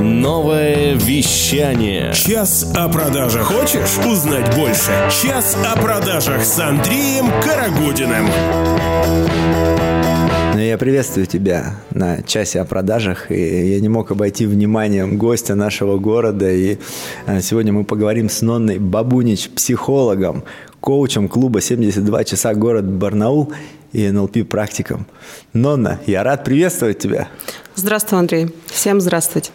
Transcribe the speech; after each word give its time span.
Новое 0.00 0.94
вещание. 0.94 2.12
Час 2.12 2.72
о 2.76 2.88
продажах. 2.88 3.46
Хочешь 3.46 3.98
узнать 4.06 4.54
больше? 4.54 4.92
Час 5.22 5.56
о 5.66 5.76
продажах 5.76 6.44
с 6.44 6.58
Андреем 6.60 7.26
Карагудиным. 7.42 8.26
Ну, 10.54 10.60
я 10.60 10.78
приветствую 10.78 11.26
тебя 11.26 11.74
на 11.90 12.22
часе 12.22 12.60
о 12.60 12.64
продажах. 12.64 13.32
И 13.32 13.72
я 13.72 13.80
не 13.80 13.88
мог 13.88 14.12
обойти 14.12 14.46
вниманием 14.46 15.18
гостя 15.18 15.56
нашего 15.56 15.98
города. 15.98 16.48
И 16.48 16.78
э, 17.26 17.40
сегодня 17.40 17.72
мы 17.72 17.82
поговорим 17.82 18.28
с 18.28 18.40
Нонной 18.40 18.78
Бабунич, 18.78 19.50
психологом, 19.50 20.44
коучем 20.80 21.28
клуба 21.28 21.58
«72 21.58 22.24
часа 22.24 22.54
город 22.54 22.84
Барнаул» 22.84 23.52
и 23.92 24.08
НЛП-практиком. 24.08 25.06
Нонна, 25.52 25.98
я 26.06 26.22
рад 26.22 26.44
приветствовать 26.44 27.00
тебя. 27.00 27.26
Здравствуй, 27.74 28.20
Андрей. 28.20 28.54
Всем 28.66 29.00
здравствуйте. 29.00 29.50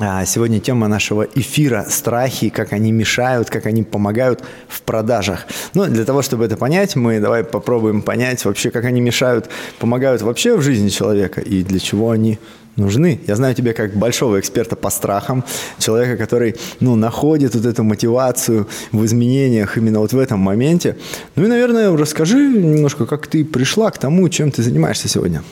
А, 0.00 0.24
сегодня 0.24 0.58
тема 0.58 0.88
нашего 0.88 1.22
эфира– 1.22 1.86
страхи, 1.88 2.48
как 2.48 2.72
они 2.72 2.90
мешают, 2.90 3.48
как 3.48 3.66
они 3.66 3.84
помогают 3.84 4.42
в 4.66 4.82
продажах. 4.82 5.46
Но 5.74 5.86
для 5.86 6.04
того, 6.04 6.22
чтобы 6.22 6.44
это 6.44 6.56
понять, 6.56 6.96
мы 6.96 7.20
давай 7.20 7.44
попробуем 7.44 8.02
понять 8.02 8.44
вообще, 8.44 8.70
как 8.70 8.84
они 8.86 9.00
мешают, 9.00 9.48
помогают 9.78 10.22
вообще 10.22 10.56
в 10.56 10.62
жизни 10.62 10.88
человека 10.88 11.40
и 11.40 11.62
для 11.62 11.78
чего 11.78 12.10
они 12.10 12.40
нужны. 12.74 13.20
Я 13.28 13.36
знаю 13.36 13.54
тебя 13.54 13.72
как 13.72 13.94
большого 13.94 14.40
эксперта 14.40 14.74
по 14.74 14.90
страхам, 14.90 15.44
человека, 15.78 16.16
который 16.16 16.56
ну, 16.80 16.96
находит 16.96 17.54
вот 17.54 17.64
эту 17.64 17.84
мотивацию 17.84 18.66
в 18.90 19.04
изменениях 19.04 19.76
именно 19.76 20.00
вот 20.00 20.12
в 20.12 20.18
этом 20.18 20.40
моменте. 20.40 20.96
Ну 21.36 21.44
и, 21.44 21.46
наверное, 21.46 21.96
расскажи 21.96 22.38
немножко, 22.38 23.06
как 23.06 23.28
ты 23.28 23.44
пришла 23.44 23.92
к 23.92 23.98
тому, 23.98 24.28
чем 24.28 24.50
ты 24.50 24.64
занимаешься 24.64 25.08
сегодня. 25.08 25.44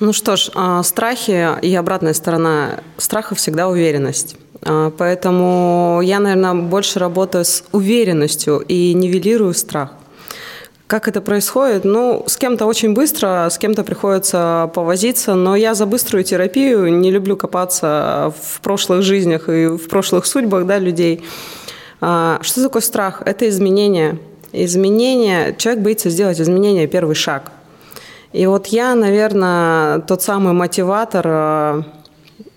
Ну 0.00 0.12
что 0.12 0.36
ж, 0.36 0.50
а, 0.54 0.82
страхи 0.84 1.48
и 1.60 1.74
обратная 1.74 2.14
сторона 2.14 2.80
страха 2.98 3.34
всегда 3.34 3.68
уверенность. 3.68 4.36
А, 4.62 4.92
поэтому 4.96 6.00
я, 6.04 6.20
наверное, 6.20 6.54
больше 6.54 7.00
работаю 7.00 7.44
с 7.44 7.64
уверенностью 7.72 8.60
и 8.60 8.94
нивелирую 8.94 9.54
страх. 9.54 9.94
Как 10.86 11.08
это 11.08 11.20
происходит? 11.20 11.84
Ну, 11.84 12.22
с 12.28 12.36
кем-то 12.36 12.66
очень 12.66 12.94
быстро, 12.94 13.48
с 13.50 13.58
кем-то 13.58 13.82
приходится 13.82 14.70
повозиться, 14.72 15.34
но 15.34 15.56
я 15.56 15.74
за 15.74 15.84
быструю 15.84 16.22
терапию 16.22 16.96
не 16.96 17.10
люблю 17.10 17.36
копаться 17.36 18.32
в 18.40 18.60
прошлых 18.60 19.02
жизнях 19.02 19.48
и 19.48 19.66
в 19.66 19.88
прошлых 19.88 20.26
судьбах 20.26 20.64
да, 20.66 20.78
людей. 20.78 21.24
А, 22.00 22.38
что 22.42 22.62
такое 22.62 22.82
страх? 22.82 23.22
Это 23.26 23.48
изменение. 23.48 24.20
Изменение, 24.52 25.56
человек 25.58 25.82
боится 25.82 26.08
сделать 26.08 26.40
изменение, 26.40 26.86
первый 26.86 27.16
шаг– 27.16 27.50
и 28.32 28.46
вот 28.46 28.66
я, 28.68 28.94
наверное, 28.94 30.00
тот 30.00 30.22
самый 30.22 30.52
мотиватор. 30.52 31.26
Э, 31.26 31.82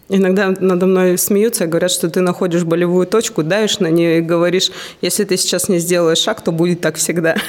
иногда 0.09 0.53
надо 0.59 0.85
мной 0.85 1.17
смеются 1.17 1.65
говорят, 1.67 1.91
что 1.91 2.09
ты 2.09 2.21
находишь 2.21 2.63
болевую 2.63 3.07
точку, 3.07 3.43
давишь 3.43 3.79
на 3.79 3.87
нее 3.87 4.17
и 4.17 4.21
говоришь, 4.21 4.71
если 5.01 5.23
ты 5.23 5.37
сейчас 5.37 5.69
не 5.69 5.79
сделаешь 5.79 6.19
шаг, 6.19 6.41
то 6.41 6.51
будет 6.51 6.81
так 6.81 6.95
всегда. 6.95 7.35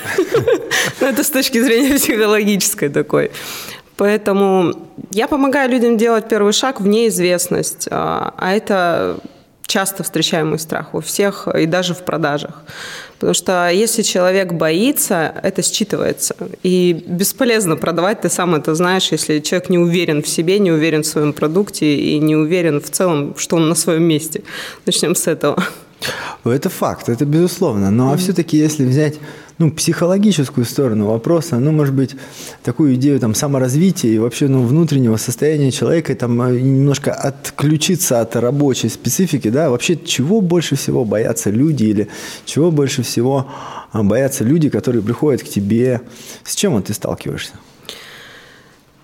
Ну, 1.00 1.06
это 1.08 1.22
с 1.22 1.30
точки 1.30 1.60
зрения 1.60 1.94
психологической 1.94 2.88
такой. 2.88 3.30
Поэтому 3.96 4.72
я 5.10 5.28
помогаю 5.28 5.70
людям 5.70 5.96
делать 5.96 6.28
первый 6.28 6.52
шаг 6.52 6.80
в 6.80 6.86
неизвестность. 6.86 7.88
А, 7.90 8.34
а 8.36 8.52
это 8.52 9.18
часто 9.66 10.02
встречаемый 10.02 10.58
страх 10.58 10.94
у 10.94 11.00
всех 11.00 11.48
и 11.48 11.66
даже 11.66 11.94
в 11.94 12.02
продажах. 12.02 12.62
Потому 13.14 13.34
что 13.34 13.70
если 13.70 14.02
человек 14.02 14.52
боится, 14.52 15.32
это 15.42 15.62
считывается. 15.62 16.34
И 16.62 17.04
бесполезно 17.06 17.76
продавать, 17.76 18.20
ты 18.20 18.28
сам 18.28 18.54
это 18.54 18.74
знаешь, 18.74 19.12
если 19.12 19.38
человек 19.40 19.70
не 19.70 19.78
уверен 19.78 20.22
в 20.22 20.28
себе, 20.28 20.58
не 20.58 20.72
уверен 20.72 21.02
в 21.02 21.06
своем 21.06 21.32
продукте 21.32 21.96
и 21.96 22.18
не 22.18 22.34
уверен 22.36 22.80
в 22.80 22.90
целом, 22.90 23.34
что 23.38 23.56
он 23.56 23.68
на 23.68 23.74
своем 23.74 24.02
месте. 24.02 24.42
Начнем 24.86 25.14
с 25.14 25.26
этого. 25.28 25.62
Это 26.44 26.68
факт, 26.68 27.08
это 27.08 27.24
безусловно. 27.24 27.90
Ну 27.90 28.12
а 28.12 28.16
все-таки, 28.16 28.56
если 28.56 28.84
взять 28.84 29.14
ну, 29.58 29.70
психологическую 29.70 30.64
сторону 30.64 31.06
вопроса, 31.06 31.58
ну, 31.58 31.72
может 31.72 31.94
быть, 31.94 32.16
такую 32.62 32.94
идею 32.94 33.20
там 33.20 33.34
саморазвития 33.34 34.10
и 34.10 34.18
вообще 34.18 34.48
ну, 34.48 34.62
внутреннего 34.62 35.16
состояния 35.16 35.70
человека, 35.70 36.14
там 36.14 36.40
э, 36.42 36.60
немножко 36.60 37.12
отключиться 37.12 38.20
от 38.20 38.34
рабочей 38.36 38.88
специфики, 38.88 39.48
да, 39.48 39.70
вообще 39.70 39.96
чего 39.96 40.40
больше 40.40 40.76
всего 40.76 41.04
боятся 41.04 41.50
люди 41.50 41.84
или 41.84 42.08
чего 42.44 42.70
больше 42.70 43.02
всего 43.02 43.46
а, 43.92 44.02
боятся 44.02 44.44
люди, 44.44 44.68
которые 44.68 45.02
приходят 45.02 45.42
к 45.42 45.48
тебе, 45.48 46.00
с 46.44 46.54
чем 46.54 46.72
вот 46.72 46.86
ты 46.86 46.94
сталкиваешься? 46.94 47.52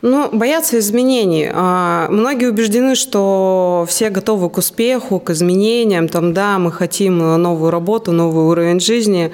Ну, 0.01 0.31
боятся 0.33 0.79
изменений. 0.79 1.51
А, 1.53 2.09
многие 2.09 2.49
убеждены, 2.49 2.95
что 2.95 3.85
все 3.89 4.11
готовы 4.11 4.49
к 4.49 4.59
успеху, 4.59 5.19
к 5.19 5.31
изменениям. 5.31 6.09
Там, 6.09 6.33
да, 6.33 6.59
мы 6.59 6.71
хотим 6.71 7.19
новую 7.19 7.71
работу, 7.73 8.13
новый 8.13 8.45
уровень 8.45 8.79
жизни. 8.79 9.33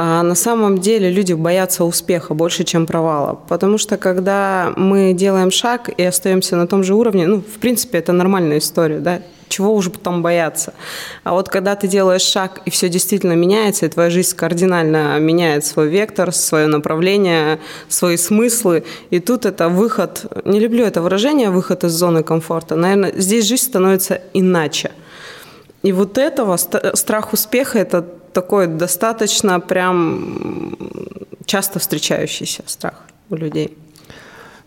А 0.00 0.22
на 0.22 0.36
самом 0.36 0.78
деле 0.78 1.10
люди 1.10 1.32
боятся 1.32 1.82
успеха 1.82 2.32
больше, 2.32 2.62
чем 2.62 2.86
провала. 2.86 3.40
Потому 3.48 3.78
что 3.78 3.96
когда 3.96 4.72
мы 4.76 5.12
делаем 5.12 5.50
шаг 5.50 5.88
и 5.88 6.04
остаемся 6.04 6.54
на 6.54 6.68
том 6.68 6.84
же 6.84 6.94
уровне, 6.94 7.26
ну, 7.26 7.40
в 7.40 7.58
принципе, 7.58 7.98
это 7.98 8.12
нормальная 8.12 8.58
история, 8.58 9.00
да, 9.00 9.22
чего 9.48 9.74
уже 9.74 9.90
потом 9.90 10.22
бояться. 10.22 10.72
А 11.24 11.32
вот 11.32 11.48
когда 11.48 11.74
ты 11.74 11.88
делаешь 11.88 12.22
шаг, 12.22 12.60
и 12.64 12.70
все 12.70 12.88
действительно 12.88 13.32
меняется, 13.32 13.86
и 13.86 13.88
твоя 13.88 14.08
жизнь 14.08 14.36
кардинально 14.36 15.18
меняет 15.18 15.64
свой 15.64 15.88
вектор, 15.88 16.32
свое 16.32 16.68
направление, 16.68 17.58
свои 17.88 18.16
смыслы, 18.16 18.84
и 19.10 19.18
тут 19.18 19.46
это 19.46 19.68
выход, 19.68 20.26
не 20.44 20.60
люблю 20.60 20.84
это 20.84 21.02
выражение, 21.02 21.50
выход 21.50 21.82
из 21.82 21.90
зоны 21.90 22.22
комфорта, 22.22 22.76
наверное, 22.76 23.12
здесь 23.16 23.46
жизнь 23.46 23.64
становится 23.64 24.20
иначе. 24.32 24.92
И 25.82 25.90
вот 25.90 26.18
этого, 26.18 26.56
страх 26.56 27.32
успеха, 27.32 27.80
это 27.80 28.04
такой 28.32 28.66
достаточно 28.66 29.60
прям 29.60 30.76
часто 31.44 31.78
встречающийся 31.78 32.62
страх 32.66 33.02
у 33.30 33.36
людей. 33.36 33.76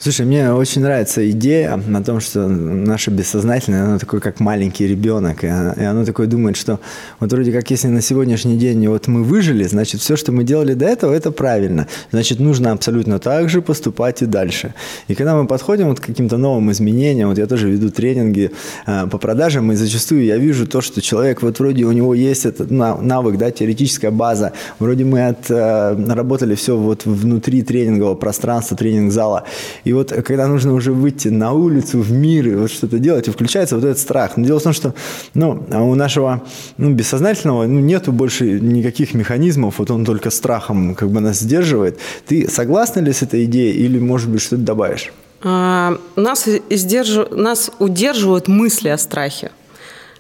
Слушай, 0.04 0.26
мне 0.26 0.52
очень 0.52 0.82
нравится 0.82 1.30
идея 1.30 1.76
о 1.76 2.02
том, 2.02 2.22
что 2.22 2.48
наше 2.48 3.12
бессознательное, 3.12 3.84
оно 3.84 4.00
такое, 4.00 4.20
как 4.20 4.40
маленький 4.40 4.88
ребенок, 4.88 5.44
и 5.44 5.48
оно, 5.48 6.06
такое 6.06 6.26
думает, 6.26 6.58
что 6.58 6.80
вот 7.20 7.32
вроде 7.32 7.52
как 7.52 7.70
если 7.70 7.88
на 7.88 8.02
сегодняшний 8.02 8.58
день 8.58 8.88
вот 8.88 9.08
мы 9.08 9.22
выжили, 9.22 9.64
значит, 9.64 10.02
все, 10.02 10.16
что 10.16 10.32
мы 10.32 10.44
делали 10.44 10.74
до 10.74 10.88
этого, 10.88 11.14
это 11.14 11.30
правильно. 11.30 11.88
Значит, 12.12 12.40
нужно 12.40 12.72
абсолютно 12.72 13.20
так 13.20 13.48
же 13.48 13.62
поступать 13.62 14.24
и 14.24 14.26
дальше. 14.26 14.74
И 15.08 15.14
когда 15.14 15.36
мы 15.36 15.46
подходим 15.46 15.90
вот 15.90 16.00
к 16.00 16.08
каким-то 16.08 16.38
новым 16.38 16.72
изменениям, 16.72 17.30
вот 17.30 17.38
я 17.38 17.46
тоже 17.46 17.70
веду 17.70 17.92
тренинги 17.92 18.50
э, 18.88 19.06
по 19.06 19.20
продажам, 19.20 19.72
и 19.72 19.76
зачастую 19.76 20.26
я 20.26 20.38
вижу 20.38 20.66
то, 20.66 20.82
что 20.82 21.00
человек, 21.00 21.44
вот 21.44 21.60
вроде 21.60 21.84
у 21.84 21.92
него 21.92 22.16
есть 22.16 22.48
этот 22.48 22.72
навык, 22.72 23.38
да, 23.38 23.52
теоретическая 23.52 24.10
база, 24.10 24.54
вроде 24.80 25.04
мы 25.04 25.28
отработали 25.28 26.54
э, 26.54 26.56
все 26.56 26.76
вот 26.76 27.06
внутри 27.06 27.62
тренингового 27.62 28.16
пространства, 28.16 28.76
тренинг-зала, 28.76 29.44
и 29.84 29.91
и 29.92 29.94
вот 29.94 30.14
когда 30.26 30.48
нужно 30.48 30.74
уже 30.74 30.94
выйти 30.94 31.28
на 31.28 31.52
улицу, 31.52 32.00
в 32.00 32.12
мир 32.14 32.48
и 32.48 32.56
вот 32.56 32.72
что-то 32.72 32.98
делать, 32.98 33.28
и 33.28 33.32
включается 33.32 33.76
вот 33.76 33.84
этот 33.84 34.00
страх. 34.00 34.38
Но 34.38 34.46
дело 34.46 34.60
в 34.60 34.64
том, 34.64 34.72
что 34.72 34.96
ну, 35.34 35.66
а 35.70 35.82
у 35.84 35.96
нашего 35.96 36.42
ну, 36.78 36.94
бессознательного 36.94 37.66
ну, 37.66 37.82
нету 37.82 38.14
больше 38.14 38.60
никаких 38.62 39.14
механизмов, 39.14 39.80
вот 39.80 39.92
он 39.92 40.06
только 40.06 40.30
страхом 40.30 40.96
как 40.96 41.10
бы 41.10 41.20
нас 41.20 41.40
сдерживает. 41.40 42.00
Ты 42.26 42.48
согласна 42.50 43.02
ли 43.02 43.12
с 43.12 43.22
этой 43.22 43.44
идеей 43.44 43.74
или, 43.74 44.00
может 44.00 44.30
быть, 44.30 44.42
что-то 44.42 44.62
добавишь? 44.62 45.12
А, 45.44 45.98
нас, 46.16 46.48
издерж... 46.70 47.30
нас 47.32 47.70
удерживают 47.80 48.48
мысли 48.48 48.88
о 48.88 48.98
страхе 48.98 49.52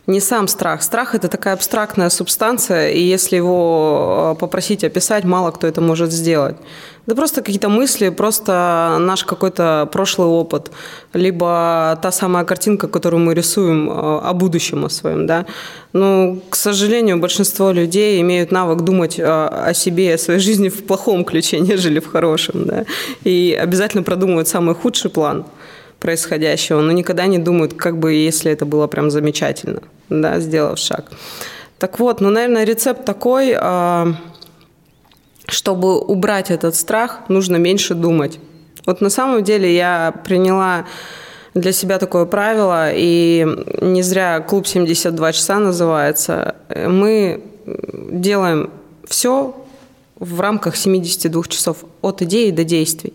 не 0.08 0.20
сам 0.20 0.48
страх. 0.48 0.82
Страх– 0.82 1.16
это 1.16 1.28
такая 1.28 1.54
абстрактная 1.54 2.10
субстанция, 2.10 2.90
и 2.90 3.02
если 3.02 3.36
его 3.36 4.34
э, 4.36 4.40
попросить 4.40 4.84
описать, 4.84 5.24
мало 5.24 5.52
кто 5.52 5.68
это 5.68 5.82
может 5.82 6.12
сделать. 6.12 6.56
Да 7.08 7.16
просто 7.16 7.42
какие-то 7.42 7.70
мысли, 7.70 8.10
просто 8.10 8.98
наш 9.00 9.24
какой-то 9.24 9.88
прошлый 9.92 10.28
опыт, 10.28 10.72
либо 11.14 12.00
та 12.02 12.12
самая 12.12 12.46
картинка, 12.46 12.88
которую 12.88 13.22
мы 13.22 13.36
рисуем 13.36 13.90
э, 13.90 13.94
о 13.94 14.34
будущем 14.34 14.86
о 14.86 14.90
своем, 14.90 15.28
да. 15.28 15.46
Но, 15.94 16.38
к 16.50 16.56
сожалению, 16.56 17.20
большинство 17.20 17.72
людей 17.72 18.22
имеют 18.22 18.52
навык 18.52 18.82
думать 18.82 19.20
э, 19.20 19.24
о 19.24 19.74
себе 19.74 20.06
и 20.06 20.14
о 20.14 20.18
своей 20.18 20.40
жизни 20.40 20.70
в 20.70 20.84
плохом 20.86 21.26
ключе, 21.26 21.60
нежели 21.70 22.00
в 22.00 22.08
хорошем, 22.08 22.66
да. 22.66 22.86
И 23.24 23.58
обязательно 23.62 24.04
продумывают 24.04 24.48
самый 24.48 24.74
худший 24.74 25.12
план– 25.12 25.46
происходящего, 26.02 26.82
но 26.82 26.92
никогда 26.92 27.28
не 27.28 27.38
думают, 27.38 27.74
как 27.76 27.98
бы, 27.98 28.14
если 28.14 28.52
это 28.52 28.66
было 28.66 28.88
прям 28.88 29.12
замечательно, 29.12 29.82
да, 30.10 30.40
сделав 30.40 30.78
шаг. 30.80 31.12
Так 31.78 32.00
вот, 32.00 32.22
ну, 32.22 32.30
наверное, 32.30 32.66
рецепт 32.66 33.06
такой, 33.06 33.56
а, 33.58 34.14
чтобы 35.48 36.00
убрать 36.00 36.52
этот 36.52 36.76
страх, 36.76 37.20
нужно 37.30 37.56
меньше 37.58 37.94
думать. 37.94 38.40
Вот 38.86 39.02
на 39.02 39.10
самом 39.10 39.44
деле 39.44 39.74
я 39.74 40.14
приняла 40.26 40.86
для 41.54 41.72
себя 41.72 42.00
такое 42.00 42.26
правило, 42.26 42.90
и 42.92 43.46
не 43.82 44.02
зря 44.02 44.40
клуб 44.40 44.66
72 44.66 45.34
часа 45.34 45.60
называется. 45.60 46.56
Мы 46.88 47.44
делаем 48.12 48.72
все 49.08 49.54
в 50.22 50.40
рамках 50.40 50.76
72 50.76 51.44
часов 51.50 51.78
от 52.02 52.22
идеи 52.22 52.52
до 52.52 52.64
действий. 52.64 53.14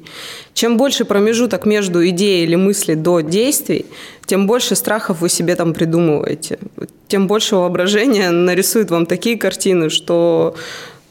Чем 0.55 0.77
больше 0.77 1.05
промежуток 1.05 1.65
между 1.65 2.07
идеей 2.09 2.43
или 2.43 2.57
мыслью 2.57 2.97
до 2.97 3.21
действий, 3.21 3.87
тем 4.27 4.49
больше 4.49 4.75
страхов 4.75 5.21
вы 5.21 5.29
себе 5.29 5.55
там 5.55 5.73
придумываете. 5.73 6.59
Тем 7.07 7.29
больше 7.29 7.55
воображения 7.55 8.31
нарисует 8.31 8.91
вам 8.91 9.07
такие 9.07 9.39
картины, 9.39 9.89
что 9.89 10.57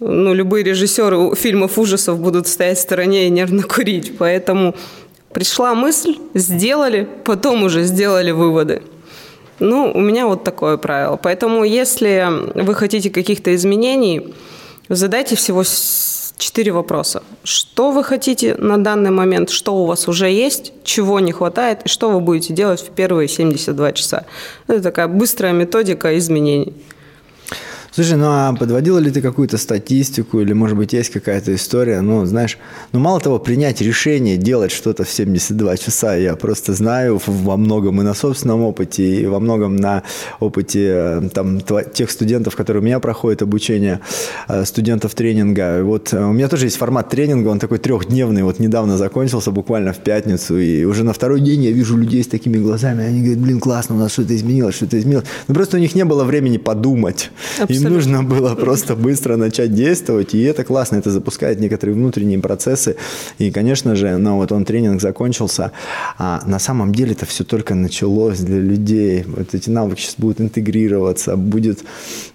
ну, 0.02 0.34
любые 0.34 0.66
режиссеры 0.66 1.34
фильмов 1.34 1.80
ужасов 1.80 2.20
будут 2.20 2.50
стоять 2.50 2.78
в 2.78 2.82
стороне 2.82 3.28
и 3.28 3.30
нервно 3.30 3.64
курить. 3.64 4.18
Поэтому 4.18 4.76
пришла 5.32 5.76
мысль, 5.76 6.18
сделали, 6.34 7.08
потом 7.24 7.64
уже 7.64 7.84
сделали 7.84 8.32
выводы. 8.32 8.82
Ну, 9.60 9.94
у 9.96 10.02
меня 10.02 10.28
вот 10.28 10.44
такое 10.44 10.76
правило. 10.76 11.16
Поэтому, 11.16 11.64
если 11.64 12.28
вы 12.54 12.76
хотите 12.76 13.10
каких-то 13.10 13.56
изменений, 13.56 14.34
Задайте 14.90 15.36
всего 15.36 15.64
четыре 16.38 16.72
вопроса. 16.72 17.24
Что 17.44 17.92
вы 17.92 18.04
хотите 18.04 18.56
на 18.56 18.78
данный 18.78 19.10
момент, 19.10 19.50
что 19.50 19.76
у 19.76 19.86
вас 19.86 20.08
уже 20.08 20.30
есть, 20.30 20.74
чего 20.84 21.20
не 21.20 21.32
хватает, 21.32 21.84
и 21.86 21.88
что 21.90 22.12
вы 22.12 22.20
будете 22.20 22.54
делать 22.54 22.82
в 22.82 22.92
первые 22.92 23.28
72 23.28 23.94
часа. 23.94 24.26
Это 24.68 24.82
такая 24.82 25.08
быстрая 25.08 25.54
методика 25.54 26.18
изменений. 26.18 26.74
Слушай, 27.96 28.18
ну 28.18 28.26
а 28.28 28.54
подводила 28.54 29.00
ли 29.00 29.10
ты 29.10 29.22
какую-то 29.22 29.58
статистику 29.58 30.42
или, 30.42 30.52
может 30.52 30.76
быть, 30.76 30.92
есть 30.92 31.12
какая-то 31.12 31.56
история? 31.56 32.02
Ну, 32.02 32.26
знаешь, 32.26 32.58
ну 32.92 33.00
мало 33.00 33.22
того, 33.22 33.40
принять 33.40 33.80
решение 33.80 34.36
делать 34.36 34.74
что-то 34.74 35.06
в 35.06 35.10
72 35.10 35.78
часа, 35.78 36.14
я 36.18 36.36
просто 36.36 36.74
знаю 36.74 37.22
во 37.26 37.56
многом 37.56 38.02
и 38.02 38.04
на 38.04 38.14
собственном 38.14 38.64
опыте, 38.64 39.22
и 39.22 39.26
во 39.26 39.40
многом 39.40 39.78
на 39.78 40.04
опыте 40.42 40.92
э, 40.94 41.30
там, 41.34 41.62
тех 41.94 42.12
студентов, 42.12 42.58
которые 42.58 42.82
у 42.82 42.86
меня 42.86 43.00
проходят 43.00 43.42
обучение, 43.42 44.02
э, 44.50 44.66
студентов 44.66 45.16
тренинга. 45.16 45.82
Вот 45.82 46.12
э, 46.12 46.22
у 46.22 46.34
меня 46.34 46.50
тоже 46.50 46.66
есть 46.66 46.76
формат 46.76 47.10
тренинга, 47.10 47.48
он 47.48 47.60
такой 47.60 47.78
трехдневный, 47.78 48.44
вот 48.44 48.60
недавно 48.60 48.98
закончился, 48.98 49.52
буквально 49.52 49.94
в 49.94 50.00
пятницу, 50.00 50.60
и 50.60 50.84
уже 50.84 51.06
на 51.06 51.14
второй 51.14 51.40
день 51.40 51.64
я 51.64 51.72
вижу 51.72 51.96
людей 51.96 52.22
с 52.22 52.28
такими 52.28 52.58
глазами, 52.58 53.06
они 53.06 53.22
говорят, 53.22 53.40
блин, 53.40 53.62
классно, 53.62 53.96
у 53.96 54.00
нас 54.00 54.12
что-то 54.12 54.36
изменилось, 54.36 54.76
что-то 54.76 55.00
изменилось. 55.00 55.28
Ну, 55.48 55.56
просто 55.56 55.78
у 55.78 55.80
них 55.80 55.96
не 55.96 56.04
было 56.04 56.26
времени 56.26 56.58
подумать. 56.58 57.32
Абсолютно. 57.86 58.20
нужно 58.20 58.24
было 58.24 58.56
просто 58.56 58.96
быстро 58.96 59.36
начать 59.36 59.74
действовать, 59.74 60.34
и 60.34 60.42
это 60.42 60.64
классно, 60.64 60.98
это 60.98 61.12
запускает 61.12 61.60
некоторые 61.60 61.96
внутренние 61.96 62.40
процессы, 62.40 62.96
и, 63.38 63.52
конечно 63.52 63.96
же, 63.96 64.18
ну, 64.18 64.38
вот 64.38 64.52
он 64.52 64.66
тренинг 64.66 65.02
закончился, 65.02 65.72
а 66.18 66.42
на 66.46 66.60
самом 66.60 66.94
деле 66.94 67.12
это 67.12 67.26
все 67.26 67.44
только 67.44 67.76
началось 67.76 68.40
для 68.40 68.60
людей, 68.60 69.24
вот 69.28 69.54
эти 69.54 69.70
навыки 69.70 70.02
сейчас 70.02 70.16
будут 70.18 70.42
интегрироваться, 70.42 71.36
будет, 71.36 71.84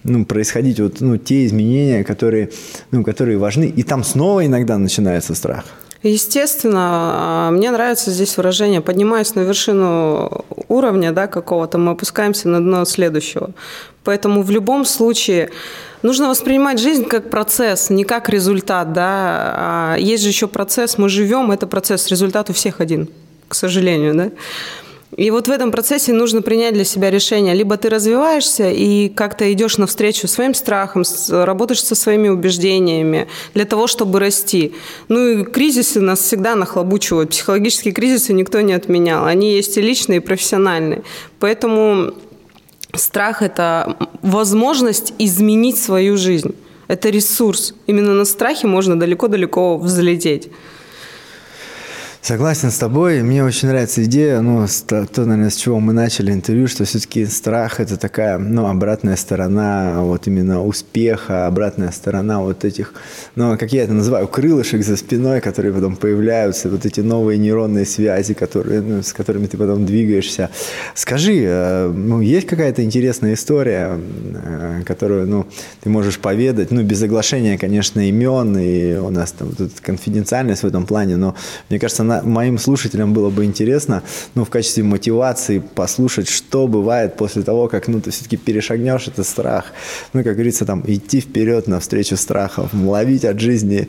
ну, 0.03 0.25
происходить 0.25 0.79
вот, 0.79 1.01
ну, 1.01 1.17
те 1.17 1.45
изменения, 1.45 2.03
которые, 2.03 2.49
ну, 2.91 3.03
которые 3.03 3.37
важны, 3.37 3.65
и 3.65 3.83
там 3.83 4.03
снова 4.03 4.45
иногда 4.45 4.77
начинается 4.77 5.35
страх. 5.35 5.65
Естественно, 6.03 6.79
а, 6.83 7.51
мне 7.51 7.69
нравится 7.69 8.09
здесь 8.09 8.35
выражение 8.35 8.81
«поднимаясь 8.81 9.35
на 9.35 9.41
вершину 9.41 10.45
уровня 10.67 11.11
да, 11.11 11.27
какого-то, 11.27 11.77
мы 11.77 11.91
опускаемся 11.91 12.49
на 12.49 12.59
дно 12.59 12.85
следующего». 12.85 13.51
Поэтому 14.03 14.41
в 14.41 14.49
любом 14.49 14.83
случае 14.83 15.51
нужно 16.01 16.27
воспринимать 16.27 16.79
жизнь 16.79 17.05
как 17.05 17.29
процесс, 17.29 17.91
не 17.91 18.03
как 18.03 18.29
результат. 18.29 18.93
Да? 18.93 19.53
А 19.55 19.95
есть 19.99 20.23
же 20.23 20.29
еще 20.29 20.47
процесс, 20.47 20.97
мы 20.97 21.07
живем, 21.07 21.51
это 21.51 21.67
процесс, 21.67 22.07
результат 22.07 22.49
у 22.49 22.53
всех 22.53 22.81
один, 22.81 23.09
к 23.47 23.53
сожалению. 23.53 24.15
Да? 24.15 24.31
И 25.17 25.29
вот 25.29 25.47
в 25.47 25.51
этом 25.51 25.71
процессе 25.71 26.13
нужно 26.13 26.41
принять 26.41 26.73
для 26.73 26.85
себя 26.85 27.11
решение. 27.11 27.53
Либо 27.53 27.75
ты 27.75 27.89
развиваешься 27.89 28.69
и 28.69 29.09
как-то 29.09 29.51
идешь 29.51 29.77
навстречу 29.77 30.27
своим 30.27 30.53
страхам, 30.53 31.03
работаешь 31.29 31.83
со 31.83 31.95
своими 31.95 32.29
убеждениями 32.29 33.27
для 33.53 33.65
того, 33.65 33.87
чтобы 33.87 34.19
расти. 34.19 34.73
Ну 35.09 35.27
и 35.27 35.43
кризисы 35.43 35.99
нас 35.99 36.21
всегда 36.21 36.55
нахлобучивают. 36.55 37.31
Психологические 37.31 37.93
кризисы 37.93 38.31
никто 38.31 38.61
не 38.61 38.73
отменял. 38.73 39.25
Они 39.25 39.53
есть 39.53 39.77
и 39.77 39.81
личные, 39.81 40.17
и 40.17 40.21
профессиональные. 40.21 41.03
Поэтому 41.39 42.13
страх– 42.93 43.41
это 43.43 43.97
возможность 44.21 45.13
изменить 45.19 45.77
свою 45.77 46.15
жизнь. 46.15 46.55
Это 46.87 47.09
ресурс. 47.09 47.73
Именно 47.85 48.13
на 48.13 48.25
страхе 48.25 48.67
можно 48.67 48.97
далеко-далеко 48.97 49.77
взлететь. 49.77 50.49
Согласен 52.21 52.69
с 52.69 52.77
тобой. 52.77 53.23
Мне 53.23 53.43
очень 53.43 53.67
нравится 53.67 54.03
идея, 54.03 54.41
ну, 54.41 54.67
то, 54.87 55.25
наверное, 55.25 55.49
с 55.49 55.55
чего 55.55 55.79
мы 55.79 55.91
начали 55.91 56.31
интервью, 56.31 56.67
что 56.67 56.85
все-таки 56.85 57.25
страх– 57.25 57.79
это 57.79 57.97
такая, 57.97 58.37
ну, 58.37 58.67
обратная 58.67 59.15
сторона 59.15 60.01
вот 60.01 60.27
именно 60.27 60.63
успеха, 60.63 61.47
обратная 61.47 61.89
сторона 61.89 62.39
вот 62.41 62.63
этих, 62.63 62.93
ну, 63.33 63.57
как 63.57 63.73
я 63.73 63.85
это 63.85 63.93
называю, 63.93 64.27
крылышек 64.27 64.83
за 64.83 64.97
спиной, 64.97 65.41
которые 65.41 65.73
потом 65.73 65.95
появляются, 65.95 66.69
вот 66.69 66.85
эти 66.85 66.99
новые 66.99 67.39
нейронные 67.39 67.87
связи, 67.87 68.35
которые, 68.35 68.81
ну, 68.81 69.01
с 69.01 69.13
которыми 69.13 69.47
ты 69.47 69.57
потом 69.57 69.87
двигаешься. 69.87 70.51
Скажи, 70.93 71.41
э, 71.43 71.87
ну, 71.87 72.21
есть 72.21 72.45
какая-то 72.45 72.83
интересная 72.83 73.33
история, 73.33 73.97
э, 73.97 74.83
которую, 74.85 75.27
ну, 75.27 75.47
ты 75.81 75.89
можешь 75.89 76.19
поведать, 76.19 76.69
ну, 76.69 76.83
без 76.83 77.01
оглашения, 77.01 77.57
конечно, 77.57 78.07
имен, 78.07 78.55
и 78.59 78.93
у 78.97 79.09
нас 79.09 79.31
там 79.31 79.55
тут 79.55 79.71
конфиденциальность 79.81 80.61
в 80.61 80.67
этом 80.67 80.85
плане, 80.85 81.17
но 81.17 81.35
мне 81.69 81.79
кажется, 81.79 82.10
на, 82.11 82.21
моим 82.21 82.57
слушателям 82.57 83.13
было 83.13 83.29
бы 83.29 83.45
интересно, 83.45 84.03
ну, 84.35 84.43
в 84.43 84.49
качестве 84.49 84.83
мотивации 84.83 85.59
послушать, 85.59 86.29
что 86.29 86.67
бывает 86.67 87.15
после 87.15 87.43
того, 87.43 87.67
как, 87.67 87.87
ну, 87.87 88.01
ты 88.01 88.11
все-таки 88.11 88.37
перешагнешь 88.37 89.07
этот 89.07 89.25
страх. 89.25 89.65
Ну, 90.13 90.23
как 90.23 90.33
говорится, 90.33 90.65
там, 90.65 90.83
идти 90.87 91.21
вперед 91.21 91.67
навстречу 91.67 92.17
страхов, 92.17 92.69
ловить 92.73 93.25
от 93.25 93.39
жизни 93.39 93.87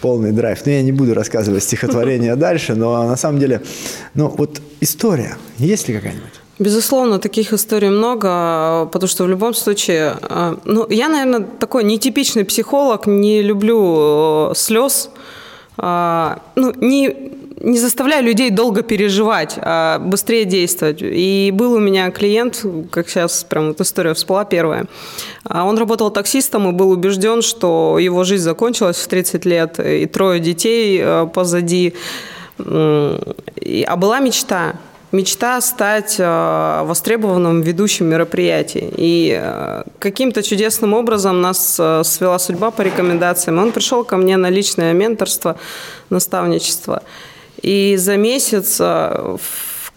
полный 0.00 0.32
драйв. 0.32 0.60
Ну, 0.66 0.72
я 0.72 0.82
не 0.82 0.92
буду 0.92 1.14
рассказывать 1.14 1.62
стихотворение 1.62 2.36
дальше, 2.46 2.74
но 2.74 3.08
на 3.08 3.16
самом 3.16 3.40
деле, 3.40 3.60
ну, 4.14 4.28
вот 4.28 4.60
история, 4.80 5.36
есть 5.58 5.88
ли 5.88 5.94
какая-нибудь? 5.94 6.44
Безусловно, 6.58 7.18
таких 7.18 7.52
историй 7.52 7.88
много, 7.88 8.88
потому 8.92 9.08
что 9.08 9.24
в 9.24 9.28
любом 9.28 9.54
случае, 9.54 10.16
э, 10.22 10.56
ну, 10.64 10.86
я, 10.88 11.08
наверное, 11.08 11.40
такой 11.58 11.82
нетипичный 11.82 12.44
психолог, 12.44 13.08
не 13.08 13.42
люблю 13.42 14.50
э, 14.50 14.54
слез, 14.54 15.10
э, 15.78 16.36
ну, 16.54 16.72
не, 16.80 17.33
не 17.64 17.78
заставляю 17.78 18.24
людей 18.24 18.50
долго 18.50 18.82
переживать, 18.82 19.54
а 19.56 19.98
быстрее 19.98 20.44
действовать. 20.44 20.98
И 21.00 21.50
был 21.52 21.72
у 21.72 21.78
меня 21.78 22.10
клиент, 22.10 22.64
как 22.90 23.08
сейчас 23.08 23.44
прям 23.44 23.68
вот 23.68 23.80
история 23.80 24.12
всплыла 24.14 24.44
первая. 24.44 24.86
А 25.44 25.64
он 25.64 25.78
работал 25.78 26.10
таксистом 26.10 26.68
и 26.68 26.72
был 26.72 26.90
убежден, 26.90 27.42
что 27.42 27.98
его 27.98 28.24
жизнь 28.24 28.44
закончилась 28.44 28.98
в 28.98 29.08
30 29.08 29.44
лет, 29.46 29.80
и 29.80 30.06
трое 30.06 30.40
детей 30.40 31.00
э, 31.02 31.26
позади. 31.32 31.94
А 32.58 33.96
была 33.96 34.20
мечта 34.20 34.74
мечта 35.12 35.60
стать 35.60 36.16
э, 36.18 36.82
востребованным 36.84 37.60
ведущим 37.62 38.06
мероприятий. 38.06 38.92
И 38.96 39.38
э, 39.40 39.84
каким-то 40.00 40.42
чудесным 40.42 40.92
образом 40.92 41.40
нас 41.40 41.74
свела 41.74 42.38
судьба 42.40 42.72
по 42.72 42.82
рекомендациям. 42.82 43.60
Он 43.60 43.70
пришел 43.70 44.02
ко 44.02 44.16
мне 44.16 44.36
на 44.36 44.50
личное 44.50 44.92
менторство, 44.92 45.56
наставничество. 46.10 47.04
И 47.64 47.96
за 47.96 48.18
месяц, 48.18 48.76
э, 48.78 49.36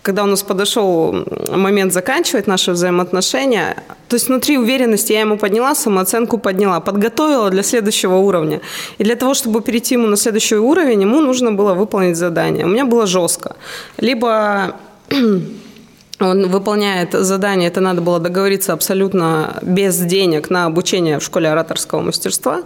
когда 0.01 0.23
у 0.23 0.25
нас 0.25 0.41
подошел 0.41 1.13
момент 1.49 1.91
заканчивать 1.91 2.47
наши 2.47 2.71
взаимоотношения, 2.71 3.83
то 4.07 4.15
есть 4.15 4.29
внутри 4.29 4.57
уверенности 4.57 5.11
я 5.11 5.19
ему 5.19 5.37
подняла, 5.37 5.75
самооценку 5.75 6.37
подняла, 6.37 6.79
подготовила 6.79 7.49
для 7.49 7.63
следующего 7.63 8.15
уровня. 8.15 8.61
И 8.99 9.03
для 9.03 9.15
того, 9.15 9.33
чтобы 9.33 9.61
перейти 9.61 9.95
ему 9.95 10.07
на 10.07 10.15
следующий 10.15 10.55
уровень, 10.55 11.01
ему 11.01 11.19
нужно 11.19 11.51
было 11.51 11.73
выполнить 11.73 12.15
задание. 12.15 12.65
У 12.65 12.69
меня 12.69 12.85
было 12.85 13.05
жестко. 13.05 13.57
Либо 13.97 14.75
он 16.19 16.47
выполняет 16.47 17.11
задание, 17.11 17.67
это 17.67 17.81
надо 17.81 18.01
было 18.01 18.19
договориться 18.19 18.71
абсолютно 18.71 19.59
без 19.61 19.97
денег 19.97 20.49
на 20.49 20.67
обучение 20.67 21.19
в 21.19 21.23
школе 21.23 21.49
ораторского 21.49 21.99
мастерства, 21.99 22.61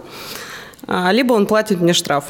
а, 0.86 1.10
либо 1.10 1.32
он 1.32 1.46
платит 1.46 1.80
мне 1.80 1.92
штраф. 1.92 2.26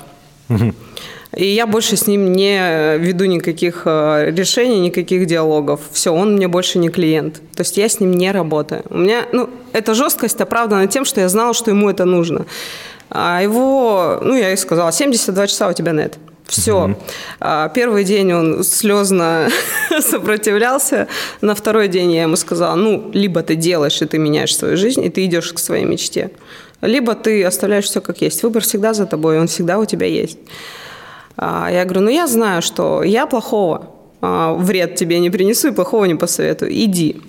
И 1.37 1.47
я 1.47 1.67
больше 1.67 1.97
с 1.97 2.07
ним 2.07 2.33
не 2.33 2.99
веду 2.99 3.25
никаких 3.25 3.83
э, 3.87 4.31
решений, 4.31 4.81
никаких 4.81 5.27
диалогов. 5.27 5.81
Все, 5.91 6.13
он 6.13 6.35
мне 6.35 6.47
больше 6.47 6.79
не 6.79 6.91
клиент. 6.91 7.37
То 7.55 7.63
есть 7.63 7.79
я 7.79 7.89
с 7.89 8.01
ним 8.01 8.13
не 8.13 8.31
работаю. 8.33 8.83
У 8.91 8.99
меня, 8.99 9.25
ну, 9.33 9.49
эта 9.73 9.95
жесткость 9.95 10.41
оправдана 10.43 10.87
тем, 10.89 11.07
что 11.07 11.21
я 11.21 11.29
знала, 11.31 11.55
что 11.55 11.71
ему 11.71 11.89
это 11.89 12.05
нужно. 12.05 12.45
А 13.09 13.43
его, 13.43 14.19
ну, 14.23 14.35
я 14.35 14.53
и 14.53 14.57
сказала, 14.57 14.93
72 14.93 15.47
часа 15.47 15.69
у 15.69 15.73
тебя 15.73 15.93
это. 15.93 16.19
Все. 16.47 16.85
Угу. 16.85 16.97
Первый 17.75 18.05
день 18.05 18.33
он 18.35 18.63
слезно 18.63 19.49
сопротивлялся. 20.01 21.09
На 21.41 21.55
второй 21.55 21.89
день 21.89 22.13
я 22.13 22.23
ему 22.23 22.37
сказала, 22.37 22.75
ну, 22.75 23.11
либо 23.15 23.43
ты 23.43 23.55
делаешь, 23.55 24.03
и 24.03 24.07
ты 24.07 24.19
меняешь 24.19 24.55
свою 24.55 24.77
жизнь, 24.77 25.03
и 25.03 25.09
ты 25.09 25.25
идешь 25.25 25.53
к 25.55 25.59
своей 25.59 25.87
мечте. 25.87 26.31
Либо 26.83 27.15
ты 27.15 27.43
оставляешь 27.45 27.87
все 27.87 28.03
как 28.03 28.21
есть. 28.21 28.43
Выбор 28.43 28.63
всегда 28.63 28.93
за 28.93 29.07
тобой, 29.07 29.41
он 29.41 29.47
всегда 29.47 29.79
у 29.79 29.87
тебя 29.87 30.07
есть. 30.07 30.39
А, 31.37 31.69
я 31.71 31.85
говорю, 31.85 32.03
ну 32.03 32.11
я 32.11 32.27
знаю, 32.27 32.63
что 32.63 33.03
я 33.03 33.27
плохого 33.27 33.91
а, 34.21 34.55
вред 34.55 34.95
тебе 34.95 35.19
не 35.19 35.31
принесу 35.31 35.69
и 35.69 35.73
плохого 35.73 36.05
не 36.05 36.15
посоветую. 36.15 36.73
Иди. 36.73 37.21